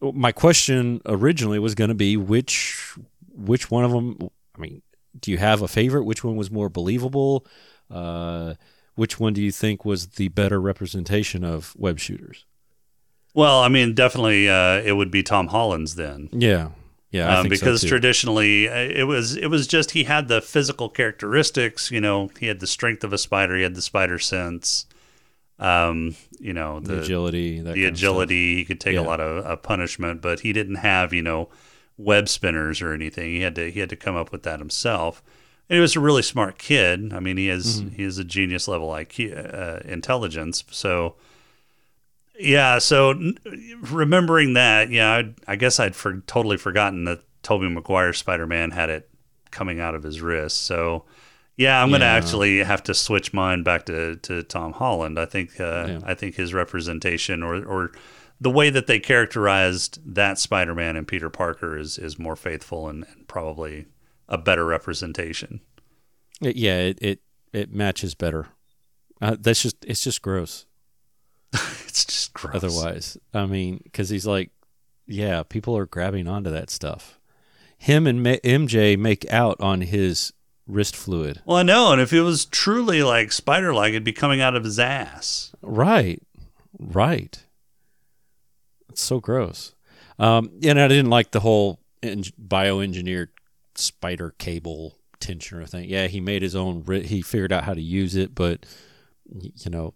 [0.02, 2.96] my question originally was going to be which
[3.36, 4.30] which one of them.
[4.56, 4.82] I mean,
[5.20, 6.04] do you have a favorite?
[6.06, 7.46] Which one was more believable?
[7.90, 8.56] Uh,
[8.96, 12.46] which one do you think was the better representation of web shooters?
[13.34, 16.30] Well, I mean, definitely, uh, it would be Tom Holland's then.
[16.32, 16.70] Yeah,
[17.12, 17.88] yeah, I um, think so, because too.
[17.90, 21.92] traditionally uh, it was it was just he had the physical characteristics.
[21.92, 23.56] You know, he had the strength of a spider.
[23.56, 24.86] He had the spider sense.
[25.58, 28.10] Um, you know, the, the, agility, that the kind of stuff.
[28.10, 28.56] agility.
[28.56, 29.02] He could take Yeah.
[29.02, 31.50] a lot of uh, punishment, but he didn't have you know
[31.98, 33.32] web spinners or anything.
[33.32, 35.24] He had to he had to come up with that himself.
[35.70, 37.12] And he was a really smart kid.
[37.14, 37.96] I mean, he has Mm-hmm.
[37.96, 40.64] he has a genius level IQ uh, intelligence.
[40.72, 41.16] So
[42.38, 43.38] yeah, so n-
[43.82, 48.72] remembering that, yeah, I'd, I guess I'd for, totally forgotten that Tobey Maguire Spider Man
[48.72, 49.10] had it
[49.52, 50.64] coming out of his wrist.
[50.64, 51.06] So
[51.56, 52.12] yeah, I'm going to Yeah.
[52.14, 55.18] actually have to switch mine back to, to Tom Holland.
[55.18, 56.00] I think uh, Yeah.
[56.04, 57.92] I think his representation or or
[58.42, 62.88] the way that they characterized that Spider Man and Peter Parker is is more faithful
[62.90, 63.86] and, and probably
[64.28, 65.62] a better representation.
[66.42, 67.20] It- yeah, it, it
[67.54, 68.48] it matches better.
[69.22, 70.66] Uh, that's just it's just gross.
[71.88, 72.56] It's just gross.
[72.56, 73.18] otherwise.
[73.34, 74.52] I mean, because he's like,
[75.08, 77.18] yeah, people are grabbing onto that stuff.
[77.78, 80.34] Him and Ma- MJ make out on his
[80.68, 81.42] wrist fluid.
[81.46, 84.56] Well, I know, and if it was truly like spider like, it'd be coming out
[84.58, 85.54] of his ass.
[85.62, 86.22] Right,
[86.78, 87.45] right.
[88.96, 89.76] It's so gross.
[90.18, 93.28] Um, and I didn't like the whole en- bioengineered
[93.76, 95.90] spider cable tensioner thing.
[95.90, 96.82] Yeah, he made his own.
[96.86, 98.66] ri- He figured out how to use it, but
[99.30, 99.96] you know,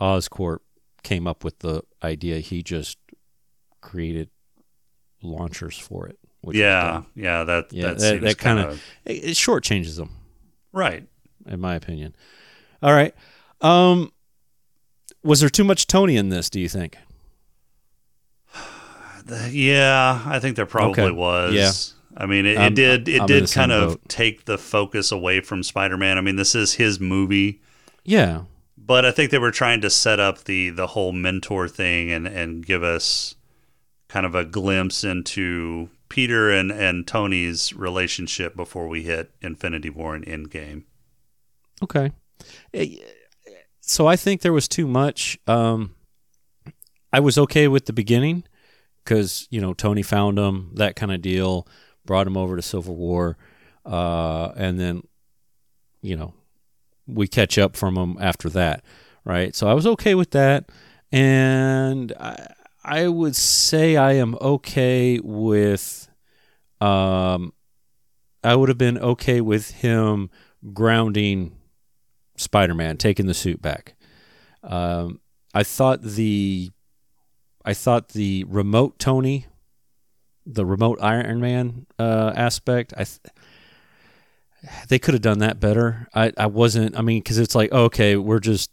[0.00, 0.58] Oscorp
[1.04, 2.40] came up with the idea.
[2.40, 2.98] He just
[3.80, 4.28] created
[5.22, 6.18] launchers for it.
[6.40, 10.10] Which yeah, yeah, that yeah, that, that, that kind of it, it shortchanges them,
[10.72, 11.06] right.
[11.46, 12.16] in my opinion.
[12.82, 13.14] All right.
[13.60, 14.10] Um,
[15.22, 16.50] was there too much Tony in this?
[16.50, 16.98] Do you think?
[19.50, 21.10] Yeah, I think there probably Okay.
[21.12, 21.54] was.
[21.54, 21.72] Yeah.
[22.22, 23.08] I mean, it, it did.
[23.08, 24.08] It I'm did kind of boat.
[24.08, 26.18] take the focus away from Spider-Man.
[26.18, 27.62] I mean, this is his movie,
[28.04, 28.42] Yeah.
[28.76, 32.26] but I think they were trying to set up the the whole mentor thing and
[32.26, 33.34] and give us
[34.08, 40.14] kind of a glimpse into Peter and and Tony's relationship before we hit Infinity War
[40.14, 40.82] and Endgame.
[41.82, 42.12] Okay.
[42.74, 42.96] Eh,
[43.80, 45.38] So I think there was too much.
[45.46, 45.94] Um,
[47.10, 48.44] I was okay with the beginning
[49.04, 51.66] because you know Tony found him, that kind of deal,
[52.04, 53.36] brought him over to Civil War,
[53.84, 55.02] uh, and then
[56.00, 56.34] you know
[57.06, 58.84] we catch up from him after that,
[59.24, 59.54] right?
[59.54, 60.70] So I was okay with that,
[61.10, 62.46] and I,
[62.84, 66.08] I would say I am okay with
[66.80, 67.52] um,
[68.42, 70.30] I would have been okay with him
[70.72, 71.56] grounding
[72.36, 73.94] Spider-Man, taking the suit back.
[74.64, 75.20] Um,
[75.54, 76.70] I thought the
[77.64, 79.46] I thought the remote Tony,
[80.46, 83.20] the remote Iron Man uh, aspect, I th-
[84.88, 86.08] they could have done that better.
[86.14, 86.96] I, I wasn't.
[86.96, 88.70] I mean, because it's like okay, we're just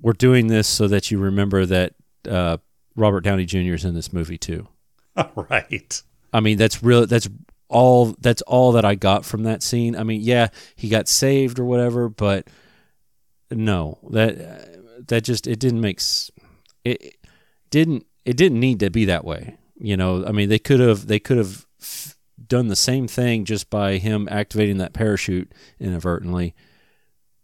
[0.00, 1.94] we're doing this so that you remember that
[2.28, 2.58] uh,
[2.96, 3.74] Robert Downey Jr.
[3.74, 4.68] is in this movie too.
[5.34, 6.02] right.
[6.32, 7.06] I mean, that's real.
[7.06, 7.28] That's
[7.68, 8.14] all.
[8.20, 9.96] That's all that I got from that scene.
[9.96, 12.48] I mean, yeah, he got saved or whatever, but
[13.50, 16.30] no, that that just it didn't make s-
[16.84, 17.17] it it
[17.70, 19.56] didn't it didn't need to be that way.
[19.78, 21.66] You know, I mean, they could have they could have
[22.46, 26.54] done the same thing just by him activating that parachute inadvertently,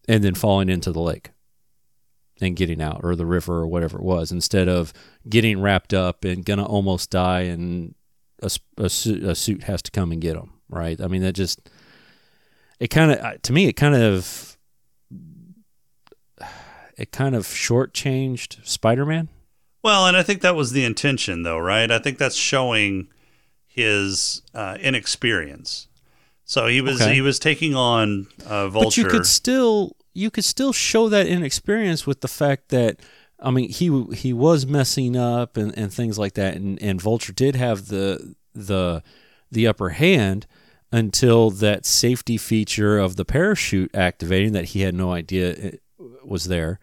[0.08, 1.30] and then falling into the lake
[2.40, 4.92] and getting out or the river or whatever it was instead of
[5.28, 7.94] getting wrapped up and gonna almost die and
[8.42, 11.32] a, a suit, a suit has to come and get him right i mean that
[11.32, 11.70] just
[12.80, 14.58] it kind of to me it kind of
[16.96, 19.28] it kind of shortchanged spider-man
[19.84, 21.90] Well, and I think that was the intention, though, right?
[21.90, 23.08] I think that's showing
[23.66, 25.88] his uh, inexperience.
[26.46, 27.14] So he was Okay.
[27.14, 29.02] he was taking on uh, Vulture.
[29.02, 33.00] but you could still you could still show that inexperience with the fact that
[33.40, 37.32] I mean he he was messing up and, and things like that and, and Vulture
[37.32, 39.02] did have the the
[39.50, 40.46] the upper hand
[40.92, 45.82] until that safety feature of the parachute activating that he had no idea it
[46.24, 46.78] was there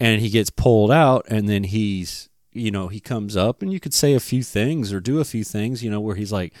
[0.00, 3.78] and he gets pulled out and then he's you know he comes up and you
[3.80, 6.52] could say a few things or do a few things you know where he's like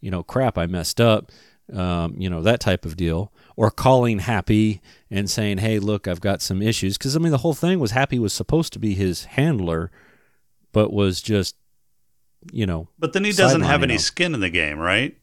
[0.00, 1.30] you know crap i messed up
[1.72, 4.80] um, you know that type of deal or calling happy
[5.10, 7.92] and saying hey look i've got some issues because i mean the whole thing was
[7.92, 9.90] happy was supposed to be his handler
[10.72, 11.56] but was just
[12.52, 13.98] you know But then he doesn't have any him.
[14.00, 15.16] skin in the game, right?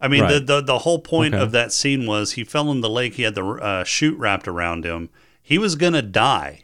[0.00, 1.42] I mean, the, the the whole point Okay.
[1.42, 3.14] of that scene was he fell in the lake.
[3.14, 5.10] He had the uh, chute wrapped around him.
[5.42, 6.62] He was gonna die.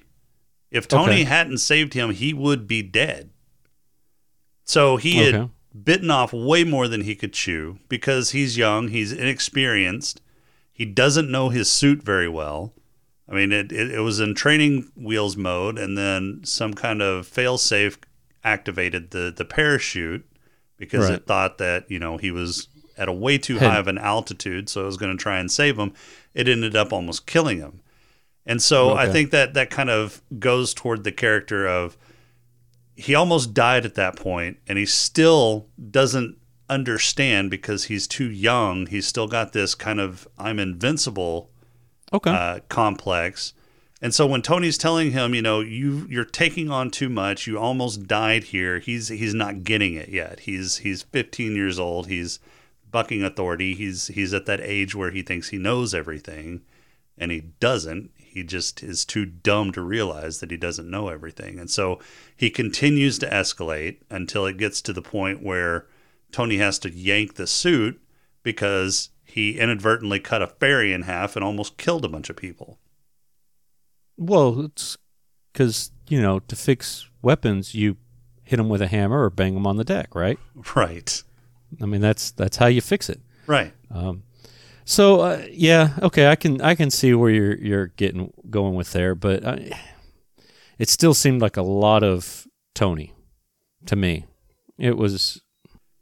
[0.71, 1.25] If Tony Okay.
[1.25, 3.31] hadn't saved him, he would be dead.
[4.65, 5.51] So he had
[5.85, 10.21] bitten off way more than he could chew because he's young, he's inexperienced,
[10.73, 12.73] he doesn't know his suit very well.
[13.29, 17.27] I mean, it, it, it was in training wheels mode, and then some kind of
[17.27, 17.97] failsafe
[18.45, 20.27] activated the, the parachute
[20.77, 21.17] because Right.
[21.19, 24.69] it thought that, you know, he was at a way too high of an altitude,
[24.69, 25.93] so it was going to try and save him.
[26.35, 27.81] It ended up almost killing him.
[28.49, 31.99] And so I think that that kind of goes toward the character of
[32.97, 36.39] he almost died at that point and he still doesn't
[36.71, 38.87] understand because he's too young.
[38.87, 41.51] He's still got this kind of I'm invincible
[42.11, 43.53] okay uh, complex.
[44.01, 47.59] And so when Tony's telling him, you know, you you're taking on too much, you
[47.59, 48.79] almost died here.
[48.79, 50.41] He's he's not getting it yet.
[50.41, 52.07] He's he's 15 years old.
[52.07, 52.39] He's
[52.91, 53.75] bucking authority.
[53.75, 56.63] He's he's at that age where he thinks he knows everything
[57.19, 58.11] and he doesn't.
[58.39, 61.59] He just is too dumb to realize that he doesn't know everything.
[61.59, 61.99] And so
[62.37, 65.87] he continues to escalate until it gets to the point where
[66.31, 68.01] Tony has to yank the suit
[68.45, 72.79] because he inadvertently cut a ferry in half and almost killed a bunch of people.
[74.17, 74.97] Well, it's
[75.53, 77.97] because you know to fix weapons, you
[78.45, 80.39] hit them with a hammer or bang them on the deck, right?
[80.77, 81.25] Right.
[81.83, 83.21] I mean, that's that's how you fix it.
[83.49, 83.73] Right.
[83.91, 84.23] Um,
[84.89, 88.93] so uh, yeah, okay, I can I can see where you're you're getting going with
[88.93, 89.79] there, but I,
[90.79, 93.13] it still seemed like a lot of Tony
[93.85, 94.25] to me.
[94.79, 95.43] It was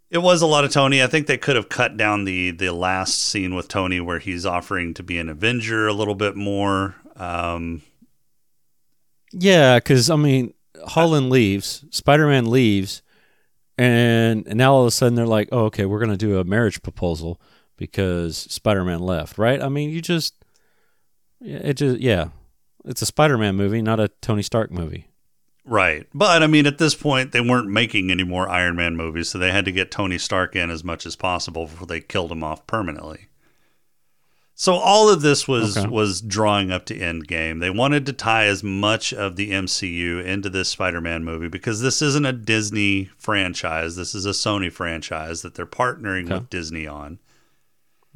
[0.08, 1.02] It was a lot of Tony.
[1.02, 4.46] I think they could have cut down the the last scene with Tony where he's
[4.46, 6.94] offering to be an Avenger a little bit more.
[7.16, 7.82] Um,
[9.32, 10.54] yeah, because I mean,
[10.86, 13.02] Holland leaves, Spider Man leaves,
[13.76, 16.44] and, and now all of a sudden they're like, oh, okay, we're gonna do a
[16.44, 17.40] marriage proposal
[17.76, 19.60] because Spider Man left, right?
[19.62, 20.34] I mean, you just
[21.40, 22.28] yeah, it just yeah,
[22.84, 25.08] it's a Spider Man movie, not a Tony Stark movie.
[25.64, 26.06] right.
[26.14, 29.38] But I mean, at this point, they weren't making any more Iron Man movies, so
[29.38, 32.42] they had to get Tony Stark in as much as possible before they killed him
[32.44, 33.26] off permanently.
[34.58, 35.86] So all of this was Okay.
[35.86, 37.60] was drawing up to Endgame.
[37.60, 42.00] They wanted to tie as much of the MCU into this Spider-Man movie because this
[42.00, 43.96] isn't a Disney franchise.
[43.96, 46.34] This is a Sony franchise that they're partnering Okay.
[46.34, 47.18] with Disney on.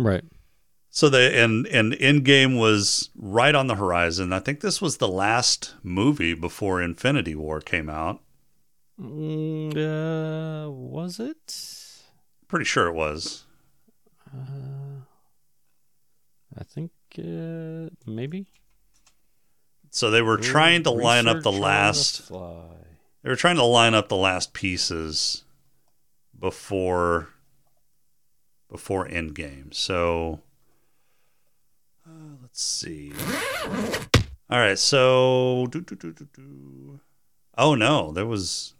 [0.00, 0.24] Right.
[0.88, 4.32] So the and and Endgame was right on the horizon.
[4.32, 8.22] I think this was the last movie before Infinity War came out.
[8.98, 11.54] Mm, uh, was it?
[12.48, 13.44] Pretty sure it was.
[16.58, 18.46] I think uh, maybe.
[19.90, 22.64] So they were trying to line up the last fly.
[23.22, 25.44] they were trying to line up the last pieces
[26.38, 27.28] before
[28.70, 29.74] before Endgame.
[29.74, 30.40] So
[32.06, 33.12] uh, let's see.
[34.48, 37.00] All right, so do, do, do, do, do.
[37.56, 38.74] oh no, there was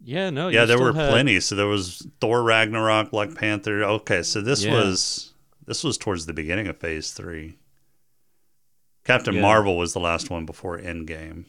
[0.00, 0.48] Yeah, no.
[0.48, 1.38] yeah, there were had- plenty.
[1.40, 3.84] So there was Thor Ragnarok, Black Panther.
[3.84, 4.72] Okay, so this Yeah.
[4.74, 5.32] was
[5.66, 7.58] this was towards the beginning of Phase Three.
[9.04, 9.40] Captain Yeah.
[9.42, 11.44] Marvel was the last one before Endgame.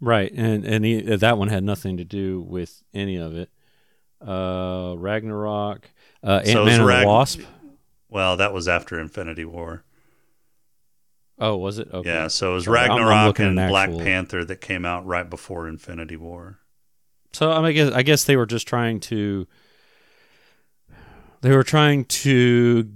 [0.00, 3.48] Right, and and he, that one had nothing to do with any of it.
[4.20, 5.90] Uh, Ragnarok,
[6.22, 7.40] uh, So Ant was Man and Ragn- the Wasp.
[8.08, 9.84] Well, that was after Infinity War.
[11.38, 11.88] Oh, was it?
[11.92, 12.08] Okay.
[12.08, 15.04] Yeah, so it was Sorry, I'm- I'm Ragnarok and Black actual- Panther that came out
[15.06, 16.58] right before Infinity War.
[17.32, 19.46] So I, mean, I guess I guess they were just trying to.
[21.42, 22.90] They were trying to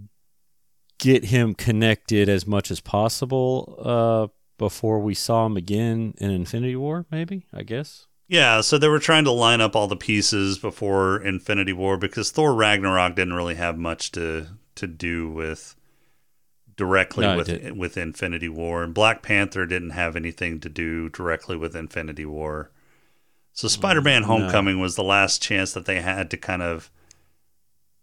[0.99, 6.77] get him connected as much as possible uh, before we saw him again in Infinity
[6.77, 7.05] War.
[7.11, 8.07] Maybe I guess.
[8.31, 12.31] Yeah, so they were trying to line up all the pieces before Infinity War because
[12.31, 15.75] Thor Ragnarok didn't really have much to to do with
[16.77, 21.57] directly No, with with Infinity War, and Black Panther didn't have anything to do directly
[21.57, 22.71] with Infinity War.
[23.53, 24.29] So mm, Spider-Man: no.
[24.29, 26.89] Homecoming was the last chance that they had to kind of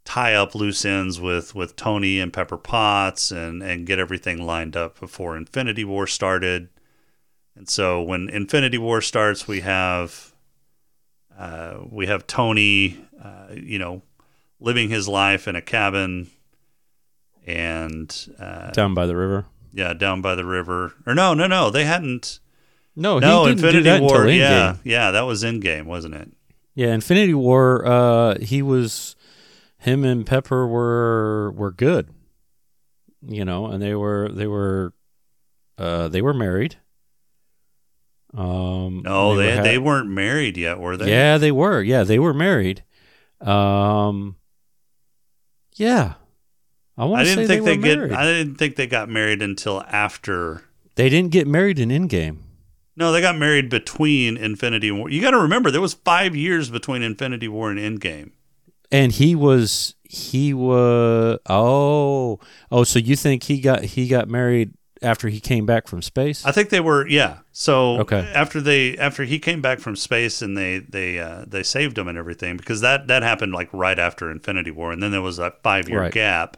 [0.03, 4.75] tie up loose ends with with Tony and Pepper Potts and and get everything lined
[4.75, 6.67] up before Infinity War started.
[7.57, 10.33] And so when Infinity War starts, we have
[11.37, 14.03] uh, we have Tony, uh, you know,
[14.59, 16.29] living his life in a cabin,
[17.45, 19.45] and uh, Down by the river.
[19.73, 20.93] yeah, down by the river.
[21.05, 22.39] Or no, no, no, they hadn't.
[22.95, 24.27] No, no, he didn't do Infinity War.
[24.27, 26.31] Yeah, yeah, that was Endgame, wasn't it?
[26.73, 27.85] Yeah, Infinity War.
[27.85, 29.15] Uh, he was,
[29.77, 32.09] him and Pepper were were good.
[33.27, 34.93] You know, and they were they were,
[35.77, 36.77] uh, they were married.
[38.33, 41.09] Um, No, they ha- they weren't married yet, were they?
[41.09, 41.81] Yeah, they were.
[41.81, 42.83] Yeah, they were married.
[43.41, 44.35] Um,
[45.75, 46.13] yeah,
[46.97, 48.17] I want I to say didn't think they, they, get.
[48.17, 50.63] I didn't think they got married until after.
[50.95, 52.39] they didn't get married in Endgame.
[52.95, 55.07] No, they got married between Infinity War.
[55.09, 58.31] You got to remember there was five years between Infinity War and Endgame.
[58.91, 62.39] And he was he was oh
[62.71, 66.45] oh so you think he got he got married after he came back from space?
[66.45, 67.37] I think they were yeah.
[67.51, 68.31] So Okay.
[68.33, 72.07] after they after he came back from space and they they uh, they saved him
[72.07, 75.37] and everything because that that happened like right after Infinity War and then there was
[75.37, 76.11] that five year Right.
[76.13, 76.57] gap.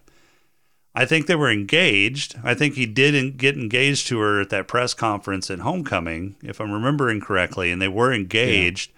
[0.95, 2.35] I think they were engaged.
[2.43, 6.35] I think he did en- get engaged to her at that press conference at Homecoming,
[6.43, 8.91] if I'm remembering correctly, and they were engaged.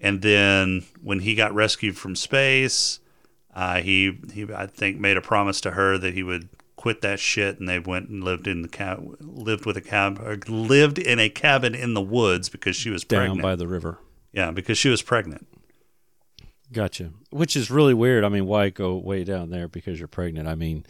[0.00, 3.00] And then when he got rescued from space,
[3.54, 6.48] uh, he he I think made a promise to her that he would
[6.80, 10.18] quit that shit, and they went and lived in the cab, lived with a cab,
[10.18, 13.42] or lived in a cabin in the woods because she was down pregnant.
[13.42, 13.98] by the river.
[14.32, 15.46] yeah, because she was pregnant.
[16.72, 17.10] Gotcha.
[17.30, 18.24] Which is really weird.
[18.24, 20.48] I mean, why go way down there because you're pregnant?
[20.48, 20.86] I mean,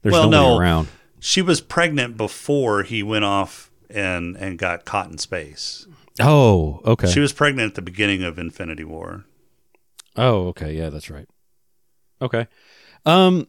[0.00, 0.58] there's Well, nobody no.
[0.58, 0.88] around.
[1.20, 5.86] She was pregnant before he went off and and got caught in space.
[6.20, 7.10] Oh, okay.
[7.10, 9.24] She was pregnant at the beginning of Infinity War.
[10.16, 10.72] oh, okay.
[10.74, 11.28] Yeah, that's right.
[12.22, 12.46] Okay.
[13.04, 13.48] Um,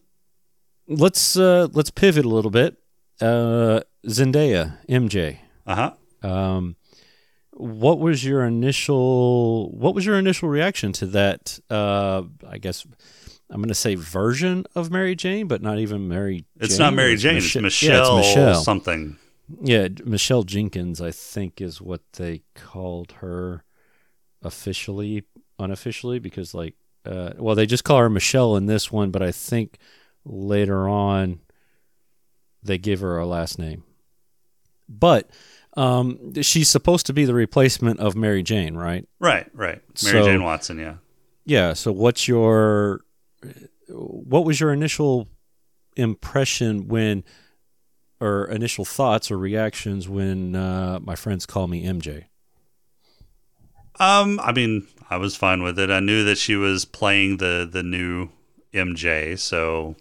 [0.88, 2.76] let's uh let's pivot a little bit.
[3.20, 5.38] Uh, Zendaya, MJ.
[5.66, 5.74] Uh
[6.22, 6.28] huh.
[6.28, 6.76] Um,
[7.52, 11.58] what was your initial what was your initial reaction to that?
[11.70, 12.86] Uh, I guess
[13.48, 16.36] I'm going to say version of Mary Jane, but not even Mary.
[16.38, 16.44] Jane.
[16.60, 17.36] It's Jane, not Mary Jane.
[17.36, 18.54] Miche- It's Michelle, Yeah, it's Michelle.
[18.62, 19.16] something.
[19.62, 23.62] Yeah, Michelle Jenkins, I think, is what they called her
[24.42, 25.24] officially,
[25.58, 26.74] unofficially, because like,
[27.04, 29.78] uh, well, they just call her Michelle in this one, but I think
[30.28, 31.40] later on
[32.62, 33.84] they give her a last name.
[34.88, 35.30] But
[35.76, 39.06] um, she's supposed to be the replacement of Mary Jane, right?
[39.20, 39.46] Right.
[39.54, 39.80] Right.
[40.04, 40.78] Mary So- Jane Watson.
[40.78, 40.94] Yeah.
[41.44, 41.72] Yeah.
[41.74, 43.02] So, what's your
[43.88, 45.28] what was your initial
[45.96, 47.22] impression when,
[48.20, 52.24] or initial thoughts or reactions when uh, my friends call me MJ?
[53.98, 54.40] Um.
[54.42, 55.90] I mean, I was fine with it.
[55.90, 58.28] I knew that she was playing the the new
[58.74, 59.94] MJ, so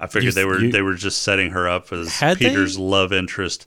[0.00, 2.48] I figured You- they were you- they were just setting her up as Had they-
[2.48, 3.66] Peter's love interest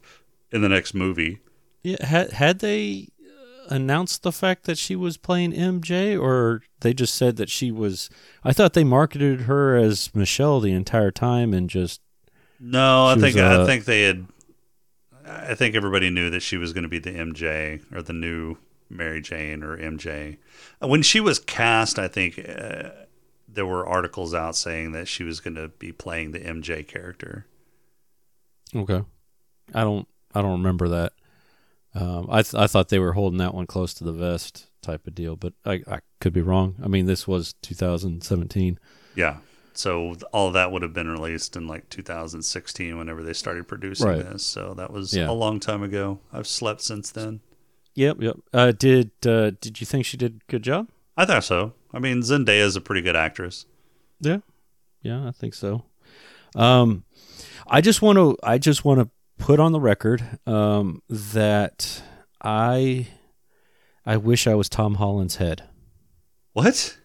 [0.52, 1.40] in the next movie.
[1.84, 2.04] Yeah.
[2.06, 3.10] Had had they
[3.70, 8.10] announced the fact that she was playing MJ, or they just said that she was?
[8.44, 12.02] I thought they marketed her as Michelle the entire time and just
[12.60, 14.26] No, I think was, I uh, think they had.
[15.26, 18.58] I think everybody knew that she was going to be the MJ or the new
[18.90, 20.38] Mary Jane or MJ.
[20.82, 22.90] Uh, When she was cast, I think uh,
[23.48, 27.46] there were articles out saying that she was going to be playing the MJ character.
[28.76, 29.02] Okay.
[29.74, 31.14] I don't I don't remember that.
[31.96, 35.06] Um, I th- I thought they were holding that one close to the vest type
[35.06, 36.76] of deal, but I, I could be wrong.
[36.84, 38.80] I mean, this was 2017.
[39.16, 39.38] Yeah.
[39.76, 44.08] So all of that would have been released in like 2016 whenever they started producing
[44.08, 44.24] Right.
[44.26, 44.44] this.
[44.44, 45.30] So that was Yeah.
[45.30, 46.20] a long time ago.
[46.32, 47.42] I've slept since then.
[47.96, 48.38] Yep, yep.
[48.52, 50.90] Uh, did uh, did you think she did a good job?
[51.16, 51.74] I thought so.
[51.94, 53.66] I mean, Zendaya is a pretty good actress.
[54.20, 54.40] Yeah,
[55.02, 55.84] yeah, I think so.
[56.56, 57.04] Um,
[57.68, 62.02] I just want to I just want to put on the record um, that
[62.42, 63.08] I
[64.06, 65.64] I wish I was Tom Holland's head.
[66.54, 66.98] What?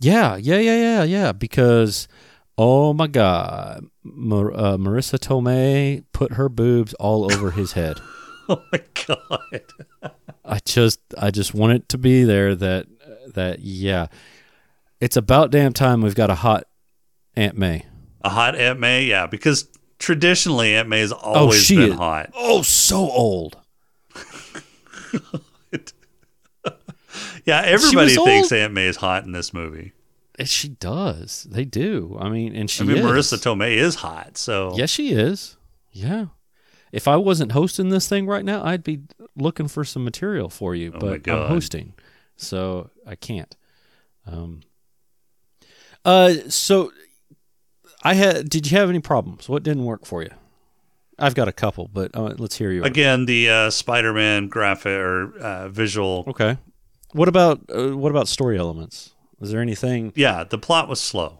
[0.00, 1.32] Yeah, yeah, yeah, yeah, yeah.
[1.32, 2.08] Because
[2.56, 8.00] oh my God, Mar- uh, Marisa Tomei put her boobs all over his head.
[8.48, 9.62] Oh my god.
[10.44, 12.88] I just I just want it to be there that
[13.34, 14.06] that yeah,
[15.00, 16.64] it's about damn time we've got a hot
[17.36, 17.86] Aunt May.
[18.22, 19.68] A hot Aunt May, yeah, because
[19.98, 22.30] traditionally Aunt May has oh, always Oh, she been is- hot.
[22.34, 23.56] Oh, so old.
[27.46, 28.60] Yeah, everybody thinks old.
[28.60, 29.92] Aunt May is hot in this movie.
[30.38, 31.46] And She does.
[31.50, 32.16] They do.
[32.20, 33.04] I mean, and she I mean, is.
[33.04, 35.56] Marisa Tomei is hot, so Yes, she is.
[35.90, 36.26] Yeah.
[36.92, 39.02] If I wasn't hosting this thing right now, I'd be
[39.36, 41.94] looking for some material for you, Oh but I'm hosting,
[42.40, 43.56] so I can't.
[44.26, 44.60] Um.
[46.04, 46.34] Uh.
[46.48, 46.92] So,
[48.02, 48.48] I had.
[48.48, 49.48] Did you have any problems?
[49.48, 50.30] What didn't work for you?
[51.18, 52.82] I've got a couple, but uh, let's hear you.
[52.82, 56.24] again the uh, Spider-Man graphic or uh, visual.
[56.26, 56.56] Okay.
[57.12, 59.14] What about uh, what about story elements?
[59.40, 60.12] Is there anything?
[60.16, 61.38] Yeah, the plot was slow.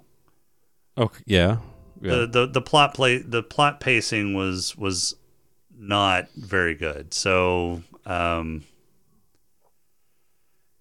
[0.98, 1.22] Okay.
[1.26, 1.58] Yeah.
[2.02, 2.10] Yeah.
[2.10, 5.14] The, the the plot play the plot pacing was was
[5.78, 7.14] not very good.
[7.14, 8.64] So um,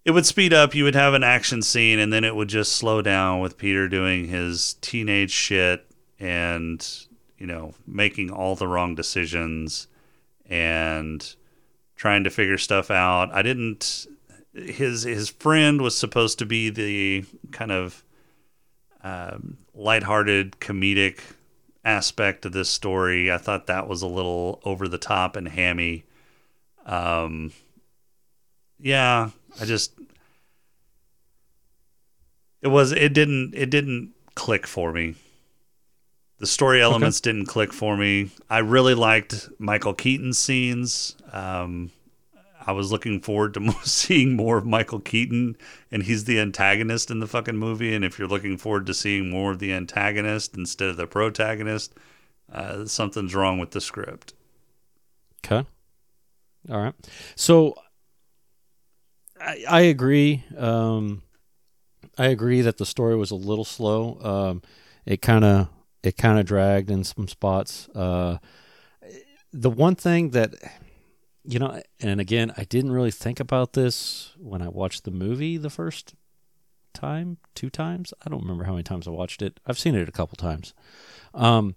[0.10, 0.74] it would speed up.
[0.74, 3.88] You would have an action scene, and then it would just slow down with Peter
[3.88, 5.86] doing his teenage shit
[6.20, 6.84] and
[7.38, 9.86] you know making all the wrong decisions
[10.50, 11.36] and
[11.96, 13.30] trying to figure stuff out.
[13.32, 14.08] I didn't.
[14.56, 18.04] His his friend was supposed to be the kind of
[19.04, 21.20] um, lighthearted comedic
[21.86, 23.32] aspect of this story.
[23.32, 26.06] I thought that was a little over the top and hammy.
[26.88, 27.52] Um,
[28.80, 29.30] yeah,
[29.60, 29.94] I just
[32.62, 35.16] it was it didn't it didn't click for me.
[36.38, 38.32] The story elements didn't click for me.
[38.50, 41.18] I really liked Michael Keaton's scenes.
[41.34, 41.92] Um,
[42.66, 45.58] I was looking forward to seeing more of Michael Keaton,
[45.92, 47.94] and he's the antagonist in the fucking movie.
[47.94, 51.94] And if you're looking forward to seeing more of the antagonist instead of the protagonist,
[52.52, 54.34] uh, something's wrong with the script.
[55.44, 55.68] Okay.
[56.70, 56.94] All right.
[57.36, 57.76] So
[59.42, 60.44] I, agree.
[60.58, 61.22] Um,
[62.18, 64.20] I agree that the story was a little slow.
[64.22, 64.62] Um,
[65.06, 65.70] it kind of
[66.04, 67.90] it kind of dragged in some spots.
[67.90, 68.38] Uh,
[69.52, 70.54] the one thing that
[71.44, 75.58] you know, and again, I didn't really think about this when I watched the movie
[75.58, 76.14] the first
[76.94, 78.14] time, two times.
[78.26, 79.60] I don't remember how many times I watched it.
[79.66, 80.74] I've seen it a couple times.
[81.34, 81.76] Um,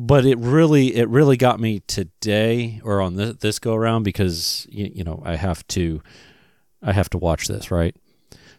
[0.00, 4.64] but it really it really got me today or on this, this go around because
[4.70, 6.00] you, you know I have to
[6.80, 7.96] I have to watch this right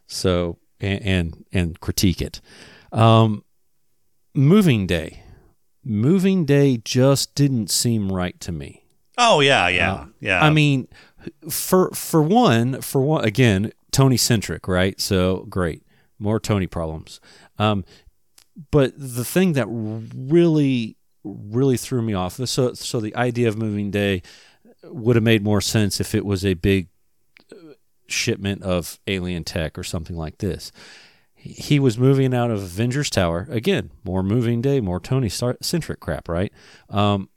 [0.05, 2.41] so and and, and critique it
[2.91, 3.45] um
[4.35, 5.23] moving day
[5.83, 8.83] moving day just didn't seem right to me
[9.21, 10.41] Oh yeah, yeah, Uh, yeah.
[10.41, 10.87] I mean,
[11.49, 14.97] for for one, for one again, Tony centric, right?
[15.01, 15.83] So great,
[16.17, 17.19] more Tony problems.
[17.57, 17.83] Um,
[18.71, 22.36] but the thing that really, really threw me off.
[22.36, 24.22] So so the idea of moving day
[24.84, 26.88] would have made more sense if it was a big
[27.51, 27.74] uh,
[28.07, 30.72] shipment of alien tech or something like this.
[31.34, 33.91] He was moving out of Avengers Tower again.
[34.03, 36.51] More moving day, more Tony centric crap, right?
[36.89, 37.30] Um,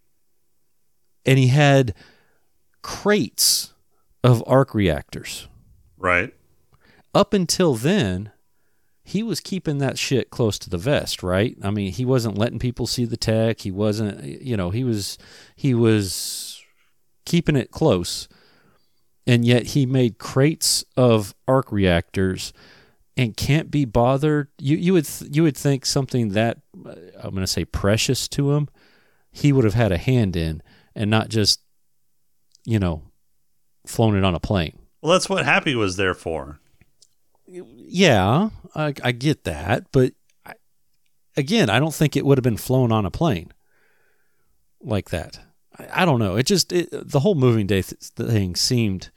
[1.25, 1.95] and he had
[2.83, 3.75] crates
[4.25, 5.49] of arc reactors.
[5.97, 6.35] right.
[7.15, 8.33] Up until then,
[9.13, 11.55] he was keeping that shit close to the vest, right?
[11.63, 13.61] I mean, he wasn't letting people see the tech.
[13.61, 15.19] He wasn't, you know, he was
[15.55, 16.63] he was
[17.27, 18.27] keeping it close.
[19.27, 22.55] And yet he made crates of arc reactors
[23.15, 24.49] and can't be bothered.
[24.59, 28.53] You you would you would think something that uh, I'm going to say precious to
[28.53, 28.71] him,
[29.31, 30.63] he would have had a hand in
[30.95, 31.61] and not just
[32.65, 33.03] you know
[33.87, 34.79] flown it on a plane.
[35.03, 36.61] Well, that's what Happy was there for.
[37.47, 40.13] Yeah, I, I get that, but
[40.47, 40.55] I,
[41.37, 43.53] again, I don't think it would have been flown on a plane
[44.81, 45.39] like that.
[45.79, 46.37] I, I don't know.
[46.37, 49.11] It just it, the whole moving day th- thing seemed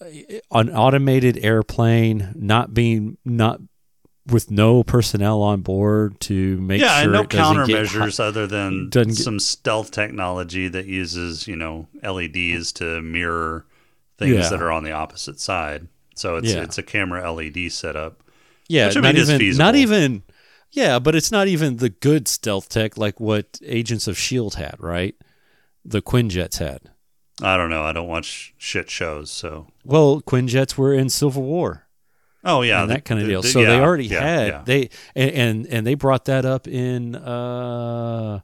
[0.00, 0.04] uh,
[0.52, 3.60] an automated airplane, not being not
[4.26, 8.20] with no personnel on board to make yeah, sure and no it doesn't get countermeasures
[8.20, 13.64] other than get- some stealth technology that uses, you know, LEDs to mirror
[14.18, 14.48] things Yeah.
[14.50, 15.88] that are on the opposite side.
[16.18, 16.62] So it's Yeah.
[16.62, 18.22] it's a camera LED setup.
[18.68, 19.64] Yeah, Which, I not mean, is even feasible.
[19.64, 20.22] not even
[20.70, 24.76] yeah, but it's not even the good stealth tech like what Agents of Shield had,
[24.78, 25.14] right?
[25.84, 26.80] The Quinjets had.
[27.40, 27.82] I don't know.
[27.84, 31.86] I don't watch shit shows, so Well, Quinjets were in Civil War.
[32.44, 33.42] oh yeah, and the- that kind of the- deal.
[33.42, 34.62] the- so they already yeah, had yeah.
[34.66, 38.40] they and, and and they brought that up in uh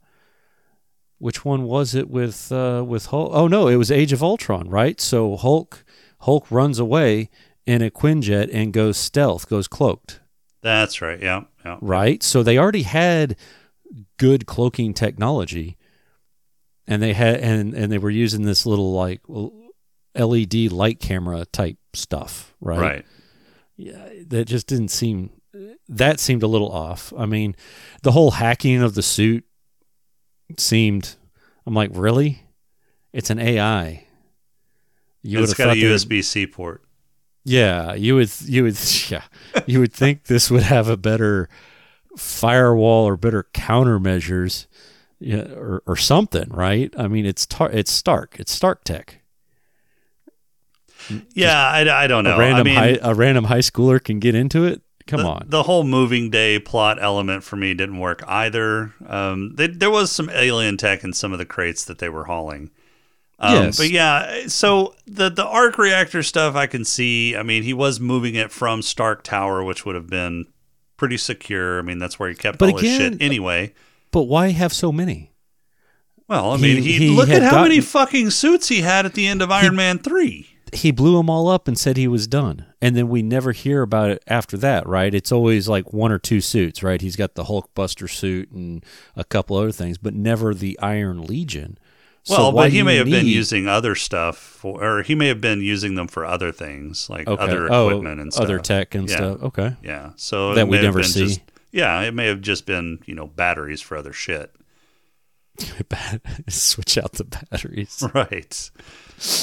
[1.18, 3.30] which one was it with uh with Hulk?
[3.32, 5.00] Oh no, it was Age of Ultron, right?
[5.00, 5.84] So Hulk
[6.20, 7.30] Hulk runs away
[7.66, 10.20] in a Quinjet and goes stealth, goes cloaked,
[10.62, 11.20] That's right.
[11.20, 11.78] Yeah, yeah.
[11.80, 12.22] right?
[12.22, 13.36] So they already had
[14.18, 15.76] good cloaking technology
[16.86, 19.20] and they had and and they were using this little like
[20.14, 22.80] LED light camera type stuff, right?
[22.80, 23.06] Right.
[23.76, 25.30] yeah, that just didn't seem
[25.88, 27.12] that seemed a little off.
[27.16, 27.56] I mean,
[28.02, 29.44] the whole hacking of the suit
[30.58, 31.16] seemed
[31.66, 32.42] I'm like, really?
[33.12, 34.06] It's an AI.
[35.22, 36.83] You it's got a USB C port.
[37.44, 38.78] Yeah, you would you would
[39.10, 39.24] yeah.
[39.66, 41.48] You would think this would have a better
[42.16, 44.66] firewall or better countermeasures
[45.20, 46.92] yeah, or or something, right?
[46.96, 48.36] I mean, it's tar- it's Stark.
[48.38, 49.20] It's Stark Tech.
[51.34, 52.36] Yeah, I, I don't know.
[52.36, 54.82] A random I mean, high a random high schooler can get into it.
[55.06, 55.46] Come the, on.
[55.48, 58.94] The whole moving day plot element for me didn't work either.
[59.06, 62.24] Um, they, there was some alien tech in some of the crates that they were
[62.24, 62.70] hauling.
[63.38, 63.76] Um, Yes.
[63.78, 67.36] But yeah, so the the arc reactor stuff I can see.
[67.36, 70.46] I mean, he was moving it from Stark Tower, which would have been
[70.96, 71.78] pretty secure.
[71.78, 73.74] I mean, that's where he kept But all his shit anyway.
[74.12, 75.32] But why have so many?
[76.28, 79.14] Well, I he- mean, he, he look at how many fucking suits he had at
[79.14, 80.48] the end of Iron Man three.
[80.72, 82.66] He blew them all up and said he was done.
[82.80, 85.14] And then we never hear about it after that, right?
[85.14, 87.00] It's always like one or two suits, right?
[87.00, 91.78] He's got the Hulkbuster suit and a couple other things, but never the Iron Legion.
[92.24, 95.42] So Well, but he may have been using other stuff for, or he may have
[95.42, 97.42] been using them for other things, like okay.
[97.42, 98.44] other oh, equipment and stuff.
[98.44, 99.16] other tech and Yeah.
[99.16, 99.42] stuff.
[99.42, 99.76] Okay.
[99.82, 100.10] Yeah.
[100.16, 101.26] So That we never see.
[101.26, 104.54] Just, yeah, it may have just been you know batteries for other shit.
[106.48, 108.02] Switch out the batteries.
[108.14, 108.70] Right.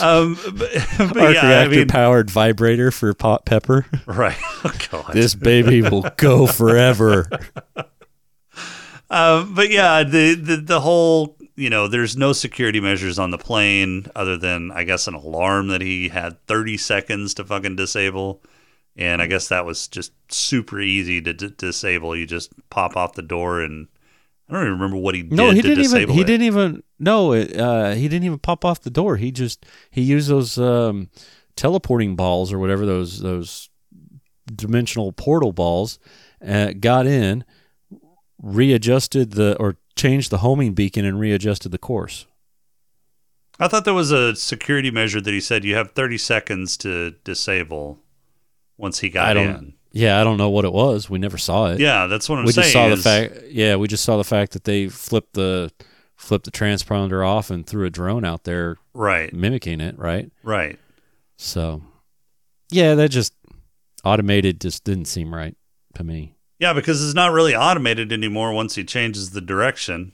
[0.02, 3.86] Um, but, but Arc yeah, I reactor mean, powered vibrator for pot pepper.
[4.06, 4.36] right.
[4.66, 5.14] Oh, God.
[5.14, 7.30] this baby will go forever.
[9.10, 13.38] Um, but yeah, the, the the whole you know, there's no security measures on the
[13.38, 18.42] plane other than I guess an alarm that he had 30 seconds to fucking disable,
[18.96, 22.16] and I guess that was just super easy to d- disable.
[22.16, 23.88] You just pop off the door, and
[24.50, 26.10] I don't even remember what he did No, he to didn't even.
[26.10, 26.28] He it.
[26.28, 26.84] didn't even.
[27.00, 29.18] No, it, uh, he didn't even pop off the door.
[29.18, 31.10] He just he used those um,
[31.56, 33.70] teleporting balls or whatever those those
[34.54, 36.00] dimensional portal balls.
[36.46, 37.46] Uh, got in,
[38.42, 42.26] readjusted the or changed the homing beacon and readjusted the course.
[43.60, 47.12] I thought there was a security measure that he said you have 30 seconds to
[47.24, 48.00] disable
[48.78, 49.48] once he got I don't.
[49.50, 49.74] in.
[49.94, 51.10] Yeah, I don't know what it was.
[51.10, 51.80] We never saw it.
[51.80, 52.64] Yeah, that's what I'm we saying.
[52.64, 53.44] just saw the fact.
[53.52, 55.72] Yeah, we just saw the fact that they flipped the
[56.16, 59.98] flipped the transponder off and threw a drone out there Right, mimicking it.
[59.98, 60.32] Right.
[60.44, 60.80] right.
[61.38, 61.82] So,
[62.70, 63.34] yeah, that just
[64.06, 65.56] automated just didn't seem right
[65.96, 66.36] to me.
[66.62, 70.12] Yeah, because it's not really automated anymore once he changes the direction.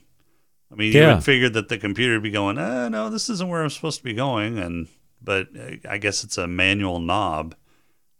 [0.72, 3.48] I mean, you would figure that the computer would be going, eh, no, this isn't
[3.48, 4.58] where I'm supposed to be going.
[4.58, 4.88] And
[5.22, 7.54] but uh, I guess it's a manual knob.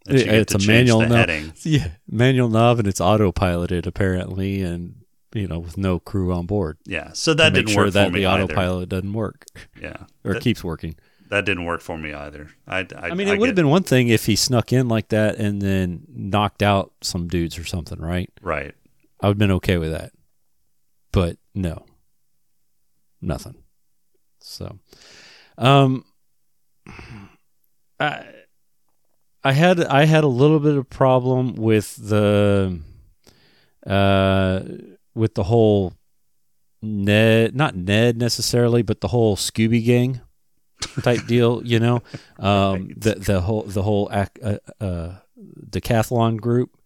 [0.05, 1.11] that you It- get it's to a manual knob.
[1.12, 1.53] heading.
[1.62, 4.97] Yeah, manual knob and it's autopiloted apparently, and
[5.35, 6.76] you know with no crew on board.
[6.87, 8.45] Yeah, so that didn't sure work that for me the either.
[8.45, 9.47] autopilot doesn't work
[9.81, 10.97] Yeah, or that, keeps working.
[11.29, 12.49] That didn't work for me either.
[12.66, 15.09] I, I, I mean, it would have been one thing if he snuck in like
[15.09, 18.31] that and then knocked out some dudes or something, right?
[18.41, 18.74] right.
[19.20, 20.12] I would have been okay with that.
[21.12, 21.85] But no.
[23.20, 23.57] Nothing.
[24.41, 24.79] So
[25.59, 26.05] um
[28.01, 28.24] I
[29.45, 32.81] I had I had a little bit of problem with the
[33.87, 34.61] uh
[35.14, 35.95] with the whole
[36.81, 40.20] Ned not Ned necessarily, but the whole Scooby gang
[41.03, 42.03] type deal, you know.
[42.39, 45.14] Um the the whole the whole ac- uh, uh
[45.70, 46.79] decathlon group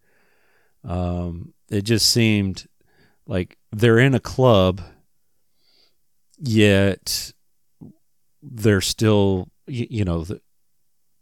[0.83, 2.67] um, it just seemed
[3.25, 4.81] like they're in a club,
[6.37, 7.33] yet
[8.41, 10.41] they're still, you, you know, the,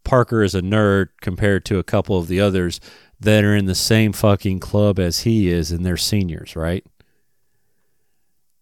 [0.03, 2.79] Parker is a nerd compared to a couple of the others
[3.19, 6.83] that are in the same fucking club as he is, and they're seniors, right?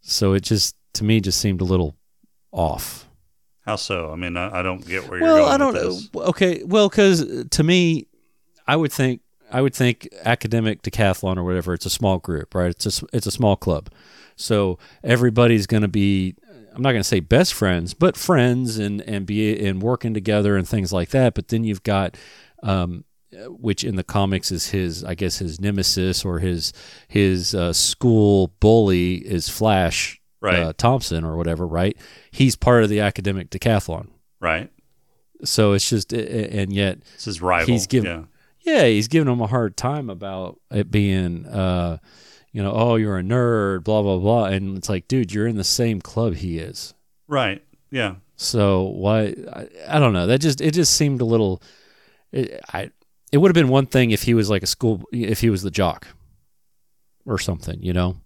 [0.02, 1.96] So it just, to me, just seemed a little
[2.52, 3.09] off.
[3.70, 4.12] How so?
[4.12, 5.44] I mean, I, I don't get where you're going.
[5.44, 6.22] Well, I don't with know.
[6.24, 8.08] Okay, well, because to me,
[8.68, 11.76] I would think I would think academic decathlon or whatever.
[11.76, 12.72] It's a small group, right?
[12.72, 13.92] It's a it's a small club,
[14.36, 16.34] so everybody's going to be.
[16.74, 20.58] I'm not going to say best friends, but friends and and be and working together
[20.58, 21.36] and things like that.
[21.36, 22.18] But then you've got
[22.64, 26.74] um, uh, which in the comics is his, I guess, his nemesis or his
[27.08, 30.56] his uh, school bully is Flash Right.
[30.60, 31.98] uh, Thompson or whatever, right?
[32.32, 34.08] He's part of the academic decathlon,
[34.40, 34.70] Right.
[35.44, 37.72] so it's just, and yet It's his rival.
[37.74, 38.28] He's giving,
[38.64, 38.74] yeah.
[38.82, 41.98] yeah, he's giving him a hard time about it being, uh,
[42.54, 45.58] you know, oh, you're a nerd, blah blah blah, and it's like, dude, you're in
[45.58, 46.94] the same club he is.
[47.28, 47.62] Right.
[47.92, 48.16] Yeah.
[48.38, 49.36] So why?
[49.54, 50.26] I, I don't know.
[50.26, 51.62] That just it just seemed a little.
[52.32, 52.90] It, I
[53.32, 55.62] it would have been one thing if he was like a school if he was
[55.62, 56.08] the jock,
[57.26, 58.18] or something, you know.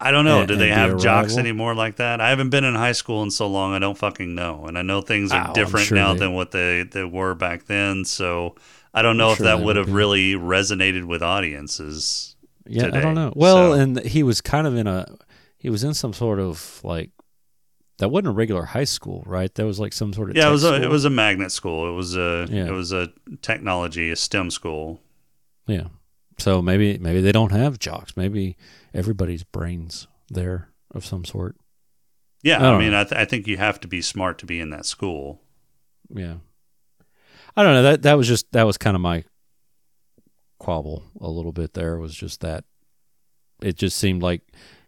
[0.00, 0.40] I don't know.
[0.40, 2.20] And- Do they have jocks anymore like that?
[2.20, 3.72] I haven't been in high school in so long.
[3.74, 4.66] I don't fucking know.
[4.66, 7.34] And I know things are Oh, different sure now they- than what they, they were
[7.34, 8.04] back then.
[8.04, 8.54] So
[8.94, 12.36] I don't know I'm if sure that would have really resonated with audiences.
[12.66, 13.32] Yeah, I don't know.
[13.34, 15.06] Well, So- and he was kind of in a
[15.56, 17.10] he was in some sort of like
[17.98, 19.52] that wasn't a regular high school, right?
[19.56, 20.84] That was like some sort of yeah, it was a school.
[20.84, 21.90] it was a magnet school.
[21.90, 22.66] It was a Yeah.
[22.66, 23.08] it was a
[23.42, 25.00] technology, a STEM school.
[25.66, 25.88] Yeah.
[26.38, 28.16] So maybe maybe they don't have jocks.
[28.16, 28.56] Maybe
[28.94, 31.56] everybody's brains there of some sort.
[32.42, 32.94] Yeah, I I, mean.
[32.94, 35.40] I, th- I think you have to be smart to be in that school.
[36.08, 36.36] Yeah.
[37.56, 37.82] I don't know.
[37.82, 39.24] That that was just that was kind of my
[40.60, 42.64] quabble a little bit there was just that
[43.62, 44.42] it just seemed like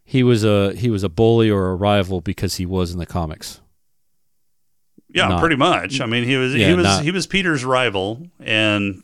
[0.04, 3.06] he was a he was a bully or a rival because he was in the
[3.06, 3.60] comics.
[5.12, 6.00] Yeah, Not- pretty much.
[6.00, 9.02] I mean, he was Yeah, he was not- he was Peter's rival, and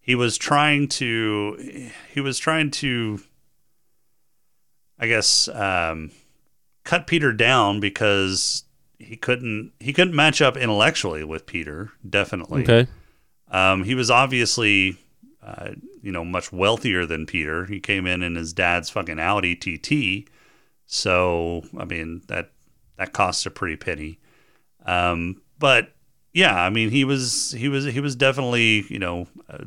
[0.00, 3.20] he was trying to he was trying to,
[4.98, 6.10] I guess, um,
[6.84, 8.64] cut Peter down because
[8.98, 11.90] he couldn't he couldn't match up intellectually with Peter.
[12.08, 12.62] Definitely.
[12.62, 12.86] Okay.
[13.50, 14.98] Um, he was obviously,
[15.42, 15.70] uh,
[16.02, 17.64] you know, much wealthier than Peter.
[17.64, 20.28] He came in in his dad's fucking Audi TT,
[20.86, 22.50] so I mean that
[22.96, 24.18] that costs a pretty penny.
[24.84, 25.92] Um, but
[26.32, 29.64] yeah, I mean he was he was he was definitely you know uh,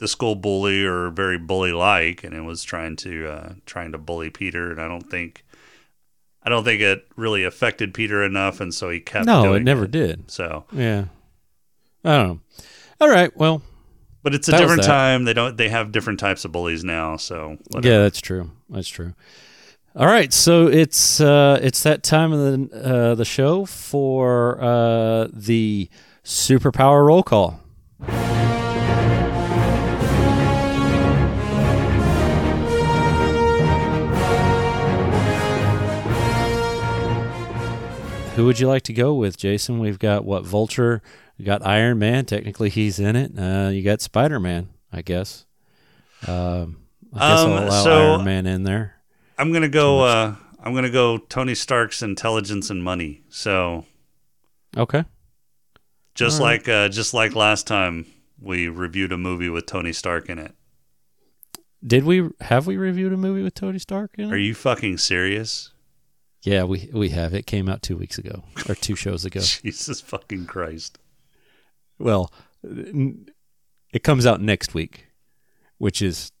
[0.00, 3.98] the school bully or very bully like, and it was trying to uh, trying to
[3.98, 5.44] bully Peter, and I don't think.
[6.42, 9.26] I don't think it really affected Peter enough, and so he kept.
[9.26, 10.30] No, doing it never did.
[10.30, 11.04] So, Yeah.
[12.02, 12.40] I don't know.
[12.98, 13.36] All right.
[13.36, 13.60] Well,
[14.22, 15.24] But it's a different time.
[15.24, 15.58] They don't.
[15.58, 17.18] They have different types of bullies now.
[17.18, 17.94] So whatever.
[17.94, 18.50] yeah, that's true.
[18.70, 19.14] That's true.
[19.94, 25.28] All right, so it's uh, it's that time of the uh, the show for uh,
[25.32, 25.90] the
[26.24, 27.59] superpower roll call.
[38.40, 39.78] Who would you like to go with, Jason?
[39.80, 41.02] We've got what Vulture,
[41.38, 42.24] we got Iron Man.
[42.24, 43.32] Technically, he's in it.
[43.38, 45.44] Uh, you got Spider Man, I guess.
[46.26, 46.78] Um,
[47.14, 48.94] I guess Um, I'll allow so- Iron Man in there.
[49.38, 50.00] I'm gonna go.
[50.00, 51.18] Uh, I'm gonna go.
[51.18, 53.22] Tony Stark's intelligence and money.
[53.28, 53.84] So
[54.76, 55.04] Okay.
[56.14, 56.52] just All right.
[56.66, 58.06] like uh, just like last time
[58.40, 60.54] we reviewed a movie with Tony Stark in it.
[61.86, 64.32] Did we have we reviewed a movie with Tony Stark in it?
[64.32, 65.72] Are you fucking serious?
[66.42, 67.34] Yeah, we we have.
[67.34, 69.40] It came out two weeks ago or two shows ago.
[69.62, 70.98] Jesus fucking Christ!
[71.98, 72.32] well,
[72.64, 73.28] n-
[73.92, 75.06] it comes out next week,
[75.78, 76.32] which is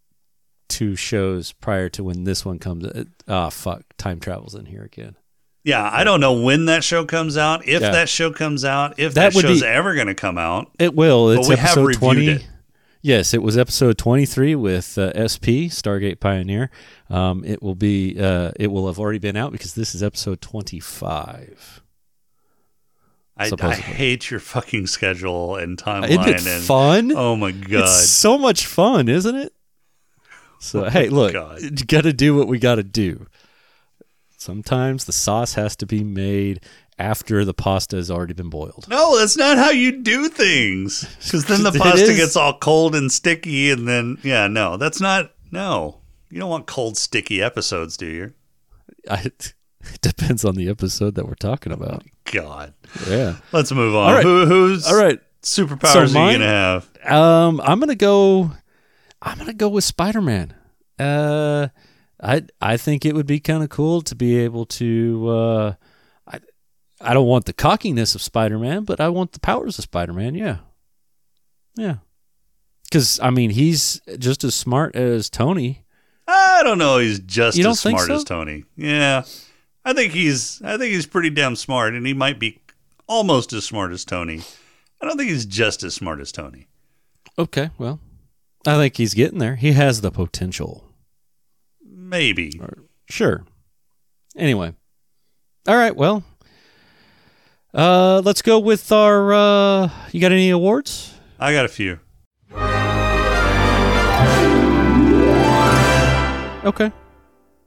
[0.68, 2.86] two shows prior to when this one comes.
[3.28, 3.82] Ah, fuck!
[3.98, 5.16] Time travels in here again.
[5.62, 7.68] Yeah, I don't know when that show comes out.
[7.68, 7.90] If Yeah.
[7.90, 10.70] that show comes out, if That that, show's be- ever gonna come out.
[10.78, 11.30] It will.
[11.30, 12.28] It's we have episode reviewed twenty.
[12.28, 12.46] it.
[13.02, 16.70] Yes, it was episode twenty-three with uh, SP Stargate Pioneer.
[17.08, 18.20] Um, it will be.
[18.20, 21.82] Uh, it will have already been out because this is episode twenty-five.
[23.38, 26.10] I, I hate your fucking schedule and timeline.
[26.10, 27.12] Isn't it and, fun?
[27.16, 27.84] Oh my god!
[27.84, 29.54] It's so much fun, isn't it?
[30.58, 31.62] So Oh hey, look, God.
[31.62, 33.26] you got to do what we got to do.
[34.36, 36.60] Sometimes the sauce has to be made
[37.00, 38.86] after the pasta has already been boiled.
[38.88, 41.04] No, that's not how you do things.
[41.24, 45.32] Because then the pasta gets all cold and sticky, and then yeah, no, that's not.
[45.50, 45.98] No,
[46.28, 48.34] you don't want cold, sticky episodes, do you?
[49.10, 49.54] I, it
[50.02, 52.04] depends on the episode that we're talking about.
[52.30, 52.74] God,
[53.08, 53.36] Yeah.
[53.50, 54.08] let's move on.
[54.08, 54.22] All right.
[54.24, 55.18] Who, who's All right.
[55.42, 56.88] superpowers So are you gonna have?
[57.10, 58.52] Um, I'm gonna go.
[59.22, 60.54] I'm gonna go with Spider Man.
[60.98, 61.68] Uh,
[62.22, 65.28] I I think it would be kind of cool to be able to.
[65.28, 65.72] Uh,
[67.00, 70.12] I don't want the cockiness of Spider Man, but I want the powers of Spider
[70.12, 70.34] Man.
[70.34, 70.58] Yeah,
[71.76, 71.96] yeah.
[72.84, 75.84] Because I mean, he's just as smart as Tony.
[76.26, 76.98] I don't know.
[76.98, 78.14] He's just as smart so?
[78.14, 78.64] as Tony.
[78.76, 79.24] Yeah,
[79.84, 80.60] I think he's.
[80.62, 82.60] I think he's pretty damn smart, and he might be
[83.06, 84.42] almost as smart as Tony.
[85.00, 86.68] I don't think he's just as smart as Tony.
[87.38, 88.00] Okay, well,
[88.66, 89.56] I think he's getting there.
[89.56, 90.84] He has the potential.
[91.82, 92.60] Maybe.
[93.08, 93.44] Sure.
[94.36, 94.74] Anyway.
[95.66, 96.24] All right, well.
[97.72, 99.32] Uh, let's go with our.
[99.32, 101.14] Uh, you got any awards?
[101.38, 102.00] I got a few.
[106.62, 106.92] Okay,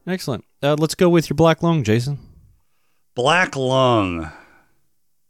[0.06, 0.46] excellent.
[0.62, 2.20] Uh, let's go with your black lung, Jason.
[3.16, 4.32] Black lung.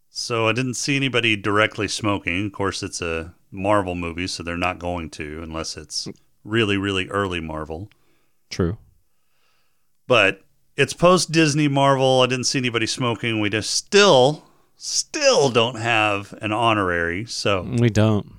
[0.10, 2.48] So I didn't see anybody directly smoking.
[2.48, 6.08] Of course, it's a Marvel movie, so they're not going to unless it's
[6.44, 7.90] really, really early Marvel.
[8.50, 8.78] True.
[10.08, 10.42] But
[10.76, 12.22] it's post Disney Marvel.
[12.22, 13.40] I didn't see anybody smoking.
[13.40, 14.44] We just still
[14.86, 17.26] still don't have an honorary.
[17.26, 18.32] So We don't.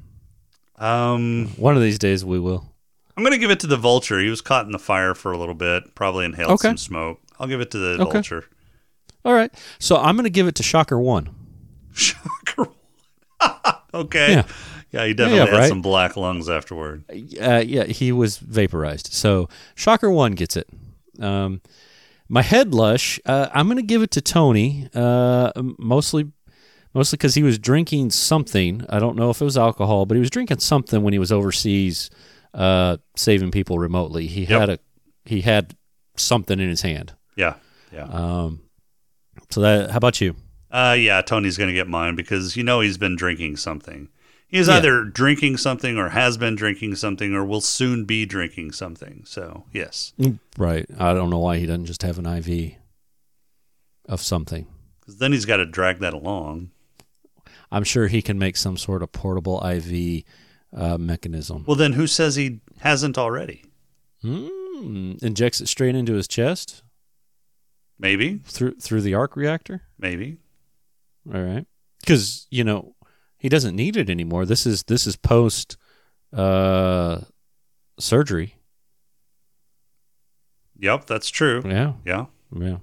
[0.76, 2.70] um, One of these days we will.
[3.16, 4.20] I'm going to give it to the Vulture.
[4.20, 6.68] He was caught in the fire for a little bit, probably inhaled Okay.
[6.68, 7.20] some smoke.
[7.38, 8.12] I'll give it to the Okay.
[8.12, 8.44] Vulture.
[9.24, 9.52] All right.
[9.78, 11.30] So I'm going to give it to Shocker 1.
[11.94, 12.68] Shocker.
[13.94, 14.32] okay.
[14.32, 14.46] Yeah.
[14.92, 15.68] Yeah, he definitely Yeah, had right.
[15.68, 17.04] some black lungs afterward.
[17.10, 19.12] Uh, yeah, he was vaporized.
[19.12, 20.68] So Shocker 1 gets it.
[21.20, 21.62] Um,
[22.28, 26.30] my head lush, uh, I'm going to give it to Tony, uh, mostly
[26.94, 28.84] mostly because he was drinking something.
[28.88, 31.32] I don't know if it was alcohol, but he was drinking something when he was
[31.32, 32.10] overseas
[32.54, 34.26] uh, saving people remotely.
[34.28, 34.60] He Yep.
[34.60, 34.78] had a
[35.24, 35.74] he had
[36.16, 37.14] something in his hand.
[37.36, 37.54] Yeah.
[37.92, 38.04] Yeah.
[38.04, 38.60] Um,
[39.50, 40.36] so that how about you?
[40.70, 44.08] Uh, yeah, Tony's going to get mine because you know he's been drinking something.
[44.46, 44.74] He's Yeah.
[44.76, 49.22] either drinking something or has been drinking something or will soon be drinking something.
[49.24, 50.12] So, yes.
[50.58, 50.86] Right.
[50.98, 52.74] I don't know why he doesn't just have an IV
[54.08, 54.66] of something.
[55.00, 56.70] Because then he's got to drag that along.
[57.70, 60.24] I'm sure he can make some sort of portable IV
[60.76, 61.64] uh, mechanism.
[61.66, 63.64] Well, then who says he hasn't already?
[64.22, 65.14] Hmm.
[65.22, 66.82] Injects it straight into his chest
[67.98, 68.38] Maybe.
[68.44, 69.82] through through the arc reactor.
[69.98, 70.38] Maybe.
[71.32, 71.66] All right.
[72.00, 72.94] Because you know
[73.38, 74.46] he doesn't need it anymore.
[74.46, 75.76] This is this is post
[76.32, 77.20] uh,
[77.98, 78.56] surgery.
[80.78, 81.62] Yep, that's true.
[81.64, 81.92] Yeah.
[82.04, 82.26] Yeah.
[82.54, 82.78] Yeah.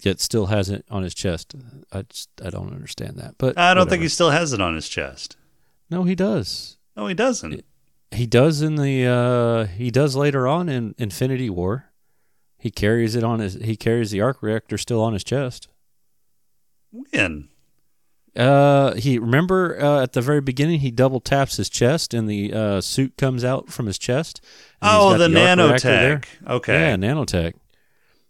[0.00, 1.54] Yet still has it on his chest.
[1.90, 3.36] I just I don't understand that.
[3.38, 5.36] But I don't think he still has it on his chest.
[5.90, 6.76] No, he does.
[6.96, 7.64] No, he doesn't.
[8.10, 11.90] He does in the uh he does later on in Infinity War.
[12.58, 15.68] He carries it on his he carries the arc reactor still on his chest.
[16.90, 17.48] When?
[18.34, 22.52] Uh he remember uh, at the very beginning he double taps his chest and the
[22.52, 24.40] uh suit comes out from his chest.
[24.82, 26.24] Oh, the, reactor nanotech.
[26.46, 26.80] Okay.
[26.80, 27.54] Yeah, nanotech.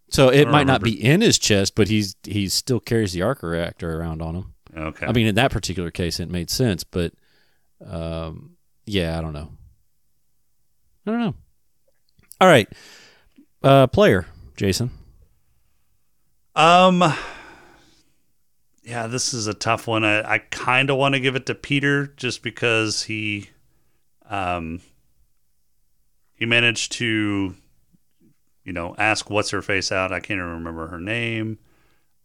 [0.08, 3.42] So it might not be in his chest, but he's he still carries the arc
[3.42, 4.54] reactor around on him.
[4.76, 5.06] Okay.
[5.06, 7.12] I mean, in that particular case, it made sense, but
[7.84, 9.50] um, yeah, I don't know.
[11.06, 11.34] I don't know.
[12.40, 12.68] All right,
[13.62, 14.26] uh, player
[14.56, 14.90] Jason.
[16.54, 17.04] Um,
[18.82, 20.04] yeah, this is a tough one.
[20.04, 23.50] I, I kind of want to give it to Peter just because he,
[24.30, 24.80] um,
[26.34, 27.56] he managed to,
[28.66, 30.12] you know, ask what's her face out.
[30.12, 31.58] I can't even remember her name.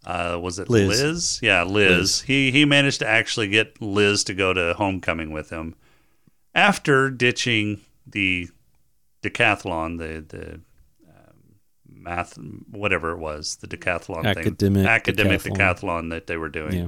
[0.04, 1.02] Uh, was it Liz.
[1.02, 1.40] Liz?
[1.44, 1.92] Yeah, Liz.
[1.92, 2.22] Liz.
[2.22, 5.76] He he managed to actually get Liz to go to homecoming with him
[6.56, 8.50] after ditching the
[9.22, 10.54] decathlon, the the
[11.08, 12.38] um, math,
[12.72, 15.56] whatever it was, the decathlon Academic thing, academic decathlon.
[15.56, 16.10] decathlon.
[16.10, 16.74] that they were doing.
[16.74, 16.88] Yeah.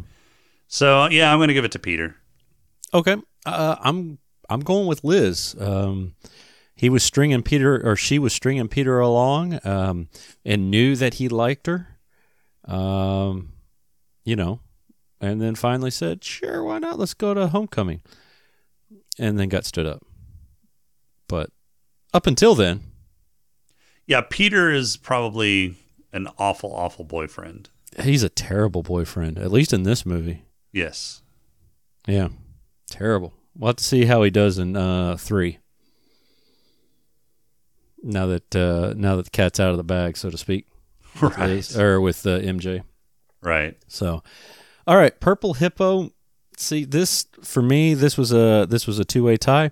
[0.67, 2.15] So yeah, I'm going to give it to Peter.
[2.91, 4.17] Okay, uh, I'm
[4.49, 5.55] I'm going with Liz.
[5.59, 6.15] Um,
[6.83, 10.09] he was stringing Peter, or she was stringing Peter along, um,
[10.43, 11.87] and knew that he liked her.
[12.65, 13.53] Um,
[14.25, 14.59] you know,
[15.21, 16.99] and then finally said, "Sure, why not?
[16.99, 18.01] Let's go to homecoming."
[19.17, 20.03] And then got stood up.
[21.29, 21.51] But
[22.13, 22.81] up until then,
[24.05, 25.77] Yeah, Peter is probably
[26.11, 27.69] an awful, awful boyfriend.
[28.01, 29.37] he's a terrible boyfriend.
[29.39, 30.43] At least in this movie.
[30.73, 31.21] Yes.
[32.07, 32.27] Yeah,
[32.89, 33.31] terrible.
[33.55, 35.59] We'll have to see how he does in uh, three.
[38.03, 40.67] Now that uh, now that the cat's out of the bag, so to speak,
[41.21, 41.77] with Right.
[41.77, 42.83] Or with uh, MJ.
[43.41, 43.77] Right.
[43.87, 44.23] So,
[44.87, 46.11] all right, purple hippo.
[46.57, 47.93] See this for me.
[47.93, 49.71] This was a this was a two way tie.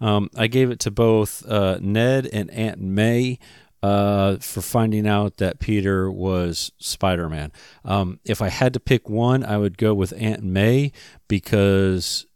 [0.00, 3.38] Um, I gave it to both uh, Ned and Aunt May
[3.82, 7.52] uh, for finding out that Peter was Spider Man.
[7.84, 10.92] Um, if I had to pick one, I would go with Aunt May
[11.28, 12.26] because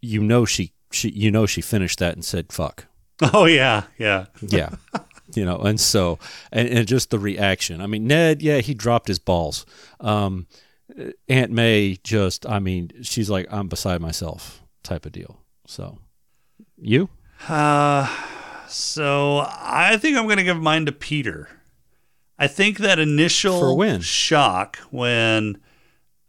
[0.00, 2.86] you know she she you know she finished that and said fuck.
[3.32, 4.26] Oh yeah, yeah.
[4.42, 4.70] Yeah.
[5.34, 6.18] you know, and so,
[6.52, 7.80] and, and just the reaction.
[7.80, 9.64] I mean, Ned, yeah, he dropped his balls.
[10.00, 10.46] Um,
[11.28, 15.40] Aunt May just, I mean, she's like, I'm beside myself type of deal.
[15.66, 15.98] So,
[16.76, 17.08] you?
[17.48, 18.06] Uh,
[18.68, 21.48] so I think I'm going to give mine to Peter.
[22.38, 24.00] I think that initial For when?
[24.02, 25.58] shock when,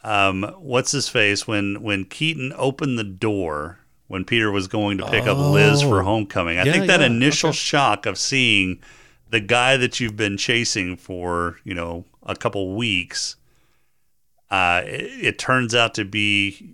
[0.03, 5.05] um, what's his face when when Keaton opened the door when Peter was going to
[5.09, 6.05] pick up Liz for Oh.
[6.05, 6.57] homecoming.
[6.57, 7.57] I Yeah, think that yeah, initial okay.
[7.57, 8.79] shock of seeing
[9.29, 13.35] the guy that you've been chasing for you know a couple weeks,
[14.49, 16.73] uh, it, it turns out to be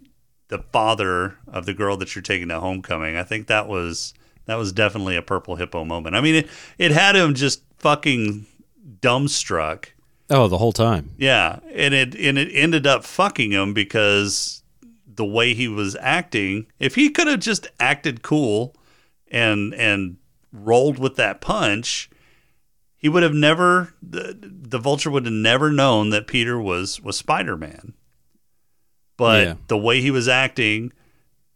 [0.49, 3.15] the father of the girl that you're taking to homecoming.
[3.17, 4.13] I think that was
[4.45, 6.15] that was definitely a purple hippo moment.
[6.15, 8.45] I mean, it, it had him just fucking
[9.01, 9.85] dumbstruck.
[10.29, 11.11] Oh, the whole time.
[11.17, 14.62] Yeah, and it and it ended up fucking him because
[15.15, 16.67] the way he was acting.
[16.79, 18.75] If he could have just acted cool
[19.31, 20.17] and and
[20.51, 22.09] rolled with that punch,
[22.95, 27.17] he would have never the, the vulture would have never known that Peter was was
[27.17, 27.93] Spider-Man.
[29.17, 29.53] But Yeah.
[29.67, 30.91] the way he was acting,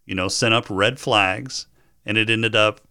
[0.05, 1.67] you know, sent up red flags
[2.05, 2.81] and it ended up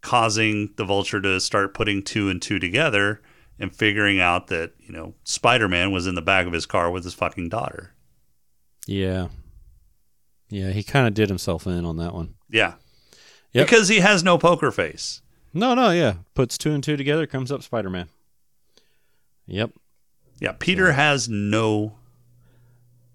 [0.00, 3.20] causing the vulture to start putting two and two together
[3.58, 7.02] and figuring out that, you know, Spider-Man was in the back of his car with
[7.04, 7.92] his fucking daughter.
[8.86, 9.28] Yeah.
[10.50, 12.34] Yeah, he kind of did himself in on that one.
[12.48, 12.74] Yeah.
[13.52, 13.66] Yep.
[13.66, 15.22] Because he has no poker face.
[15.52, 16.14] No, no, yeah.
[16.34, 18.08] Puts two and two together, comes up Spider Man.
[19.46, 19.72] Yep.
[20.40, 21.94] Yeah, Peter has no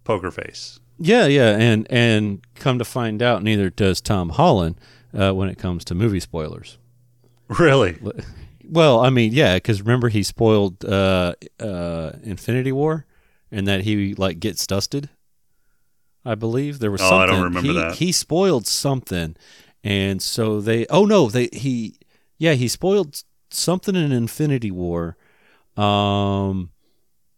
[0.03, 0.79] poker face.
[0.99, 4.75] Yeah, yeah, and and come to find out, neither does Tom Holland
[5.17, 6.77] uh, when it comes to movie spoilers.
[7.47, 7.97] Really?
[8.63, 13.05] Well, I mean, yeah, because remember he spoiled uh, uh, Infinity War,
[13.51, 15.09] and that he like gets dusted.
[16.26, 17.01] I believe there was.
[17.01, 17.21] Oh, something.
[17.21, 17.95] I don't remember he, that.
[17.95, 19.36] He spoiled something,
[19.84, 20.86] and so they.
[20.88, 21.95] Oh no, they he.
[22.38, 25.17] Yeah, he spoiled something in Infinity War.
[25.78, 26.69] Um,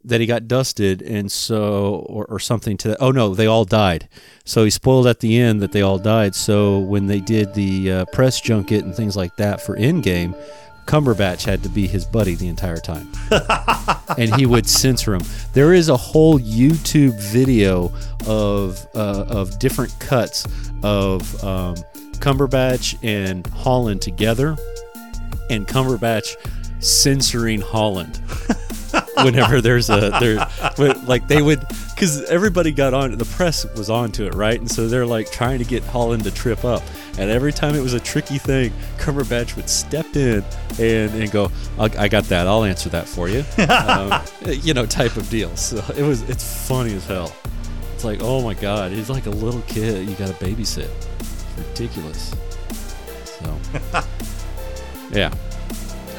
[0.05, 3.65] that he got dusted and so or, or something to that oh no they all
[3.65, 4.07] died
[4.45, 7.91] so he spoiled at the end that they all died so when they did the
[7.91, 10.39] uh, press junket and things like that for Endgame
[10.85, 13.11] Cumberbatch had to be his buddy the entire time.
[14.17, 15.23] And he would censor him.
[15.53, 17.91] There is a whole YouTube video
[18.27, 20.45] of uh, of different cuts
[20.83, 21.75] of um,
[22.19, 24.55] Cumberbatch and Holland together
[25.49, 26.35] and Cumberbatch
[26.79, 28.21] censoring Holland
[29.23, 30.47] whenever there's a there
[30.77, 34.59] but like they would because everybody got on the press was onto it right?
[34.59, 36.83] And so they're like trying to get Holland to trip up.
[37.17, 40.43] And every time it was a tricky thing Cumberbatch would step in
[40.79, 42.47] and and go I, I got that.
[42.47, 43.43] I'll answer that for you.
[43.85, 45.55] Um, you know type of deal.
[45.55, 47.35] So it was it's funny as hell.
[47.93, 50.89] It's like oh my god he's like a little kid you got to babysit.
[51.19, 52.33] It's ridiculous.
[53.25, 54.01] So.
[55.11, 55.33] Yeah.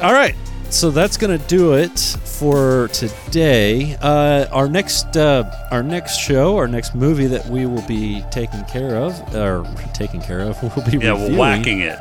[0.01, 0.35] All right.
[0.69, 3.95] So that's gonna do it for today.
[4.01, 8.63] Uh, our next uh, our next show, our next movie that we will be taking
[8.65, 11.37] care of, or taking care of, we'll be Yeah, we're reviewing.
[11.37, 11.97] whacking it.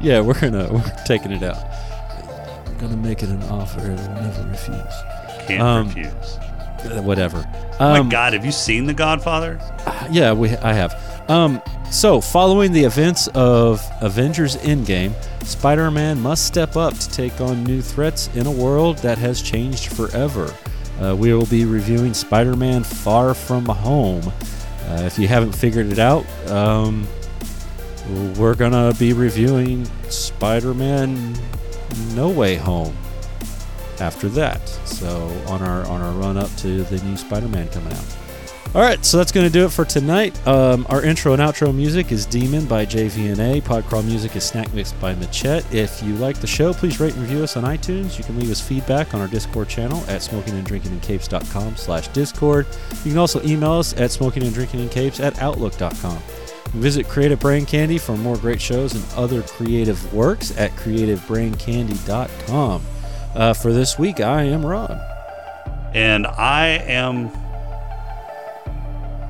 [0.00, 1.56] Yeah, we're gonna we're taking it out.
[2.68, 4.94] We're gonna make it an offer it'll never refuse.
[5.46, 6.38] Can't Um, refuse.
[6.84, 7.44] Uh, whatever.
[7.80, 9.58] Oh Um, my God, have you seen The Godfather?
[10.10, 10.94] yeah, we I have.
[11.28, 11.60] Um,
[11.90, 15.14] so, following the events of Avengers Endgame,
[15.44, 19.92] Spider-Man must step up to take on new threats in a world that has changed
[19.92, 20.52] forever.
[21.00, 24.26] Uh, we will be reviewing Spider-Man: Far From Home.
[24.88, 27.06] Uh, if you haven't figured it out, um,
[28.36, 31.34] we're gonna be reviewing Spider-Man:
[32.14, 32.96] No Way Home
[34.00, 34.68] after that.
[34.86, 38.15] So on our on our run up to the new Spider-Man coming out.
[38.76, 40.46] All right, so that's going to do it for tonight.
[40.46, 43.62] Um, our intro and outro music is Demon by JVNA.
[43.62, 45.64] Podcrawl music is Snack Mix by Machette.
[45.72, 48.18] If you like the show, please rate and review us on iTunes.
[48.18, 52.66] You can leave us feedback on our Discord channel at smokinganddrinkingandcapes.com slash Discord.
[53.02, 56.18] You can also email us at smokinganddrinkingandcapes at outlook.com.
[56.74, 62.82] Visit Creative Brain Candy for more great shows and other creative works at creativebraincandy.com.
[63.34, 65.00] Uh, for this week, I am Ron.
[65.94, 67.45] And I am.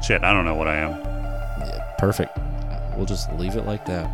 [0.02, 0.90] Shit, I don't know what I am.
[1.66, 2.38] Yeah, perfect.
[2.96, 4.08] We'll just leave it like that.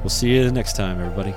[0.00, 1.34] We'll see you next time, everybody.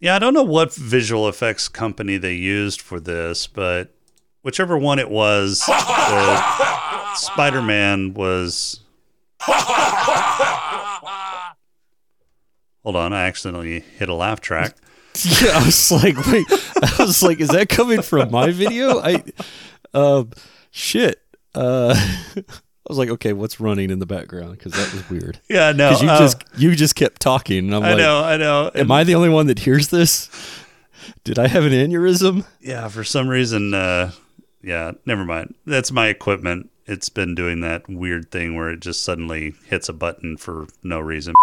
[0.00, 3.94] Yeah, I don't know what visual effects company they used for this, but
[4.44, 8.78] whichever one it was, the Spider-Man was.
[12.82, 14.76] Hold on, I accidentally hit a laugh track.
[15.40, 18.98] Yeah, I was like, wait, I was like, is that coming from my video?
[19.00, 19.22] I,
[19.94, 20.30] um,
[20.72, 21.22] shit.
[21.54, 21.94] Uh,
[22.36, 22.42] I
[22.88, 24.58] was like, okay, what's running in the background?
[24.58, 25.38] Because that was weird.
[25.48, 28.36] Yeah, no, you uh, just you just kept talking, and I'm I like, know, I
[28.36, 28.72] know.
[28.74, 30.28] am I the only one that hears this?
[31.22, 32.44] Did I have an aneurysm?
[32.60, 34.10] Yeah, for some reason, uh,
[34.64, 35.54] yeah, never mind.
[35.66, 36.70] That's my equipment.
[36.86, 41.00] It's been doing that weird thing where it just suddenly hits a button for no
[41.00, 41.34] reason.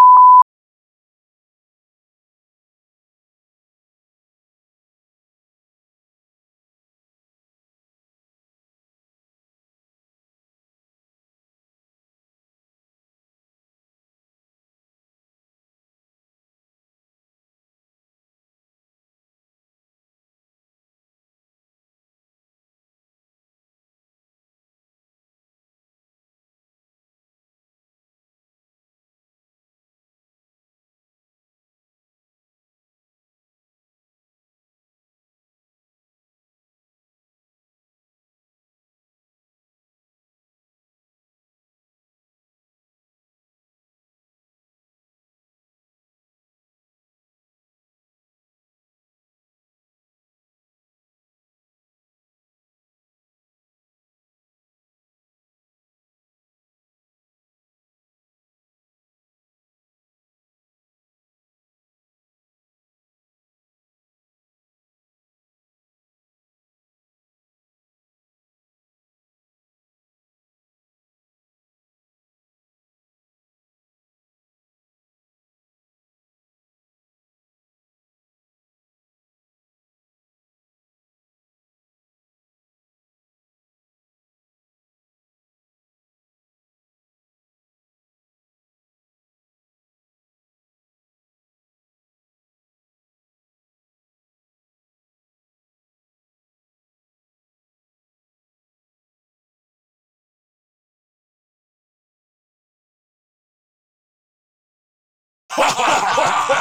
[105.53, 106.60] 哈哈哈哈哈！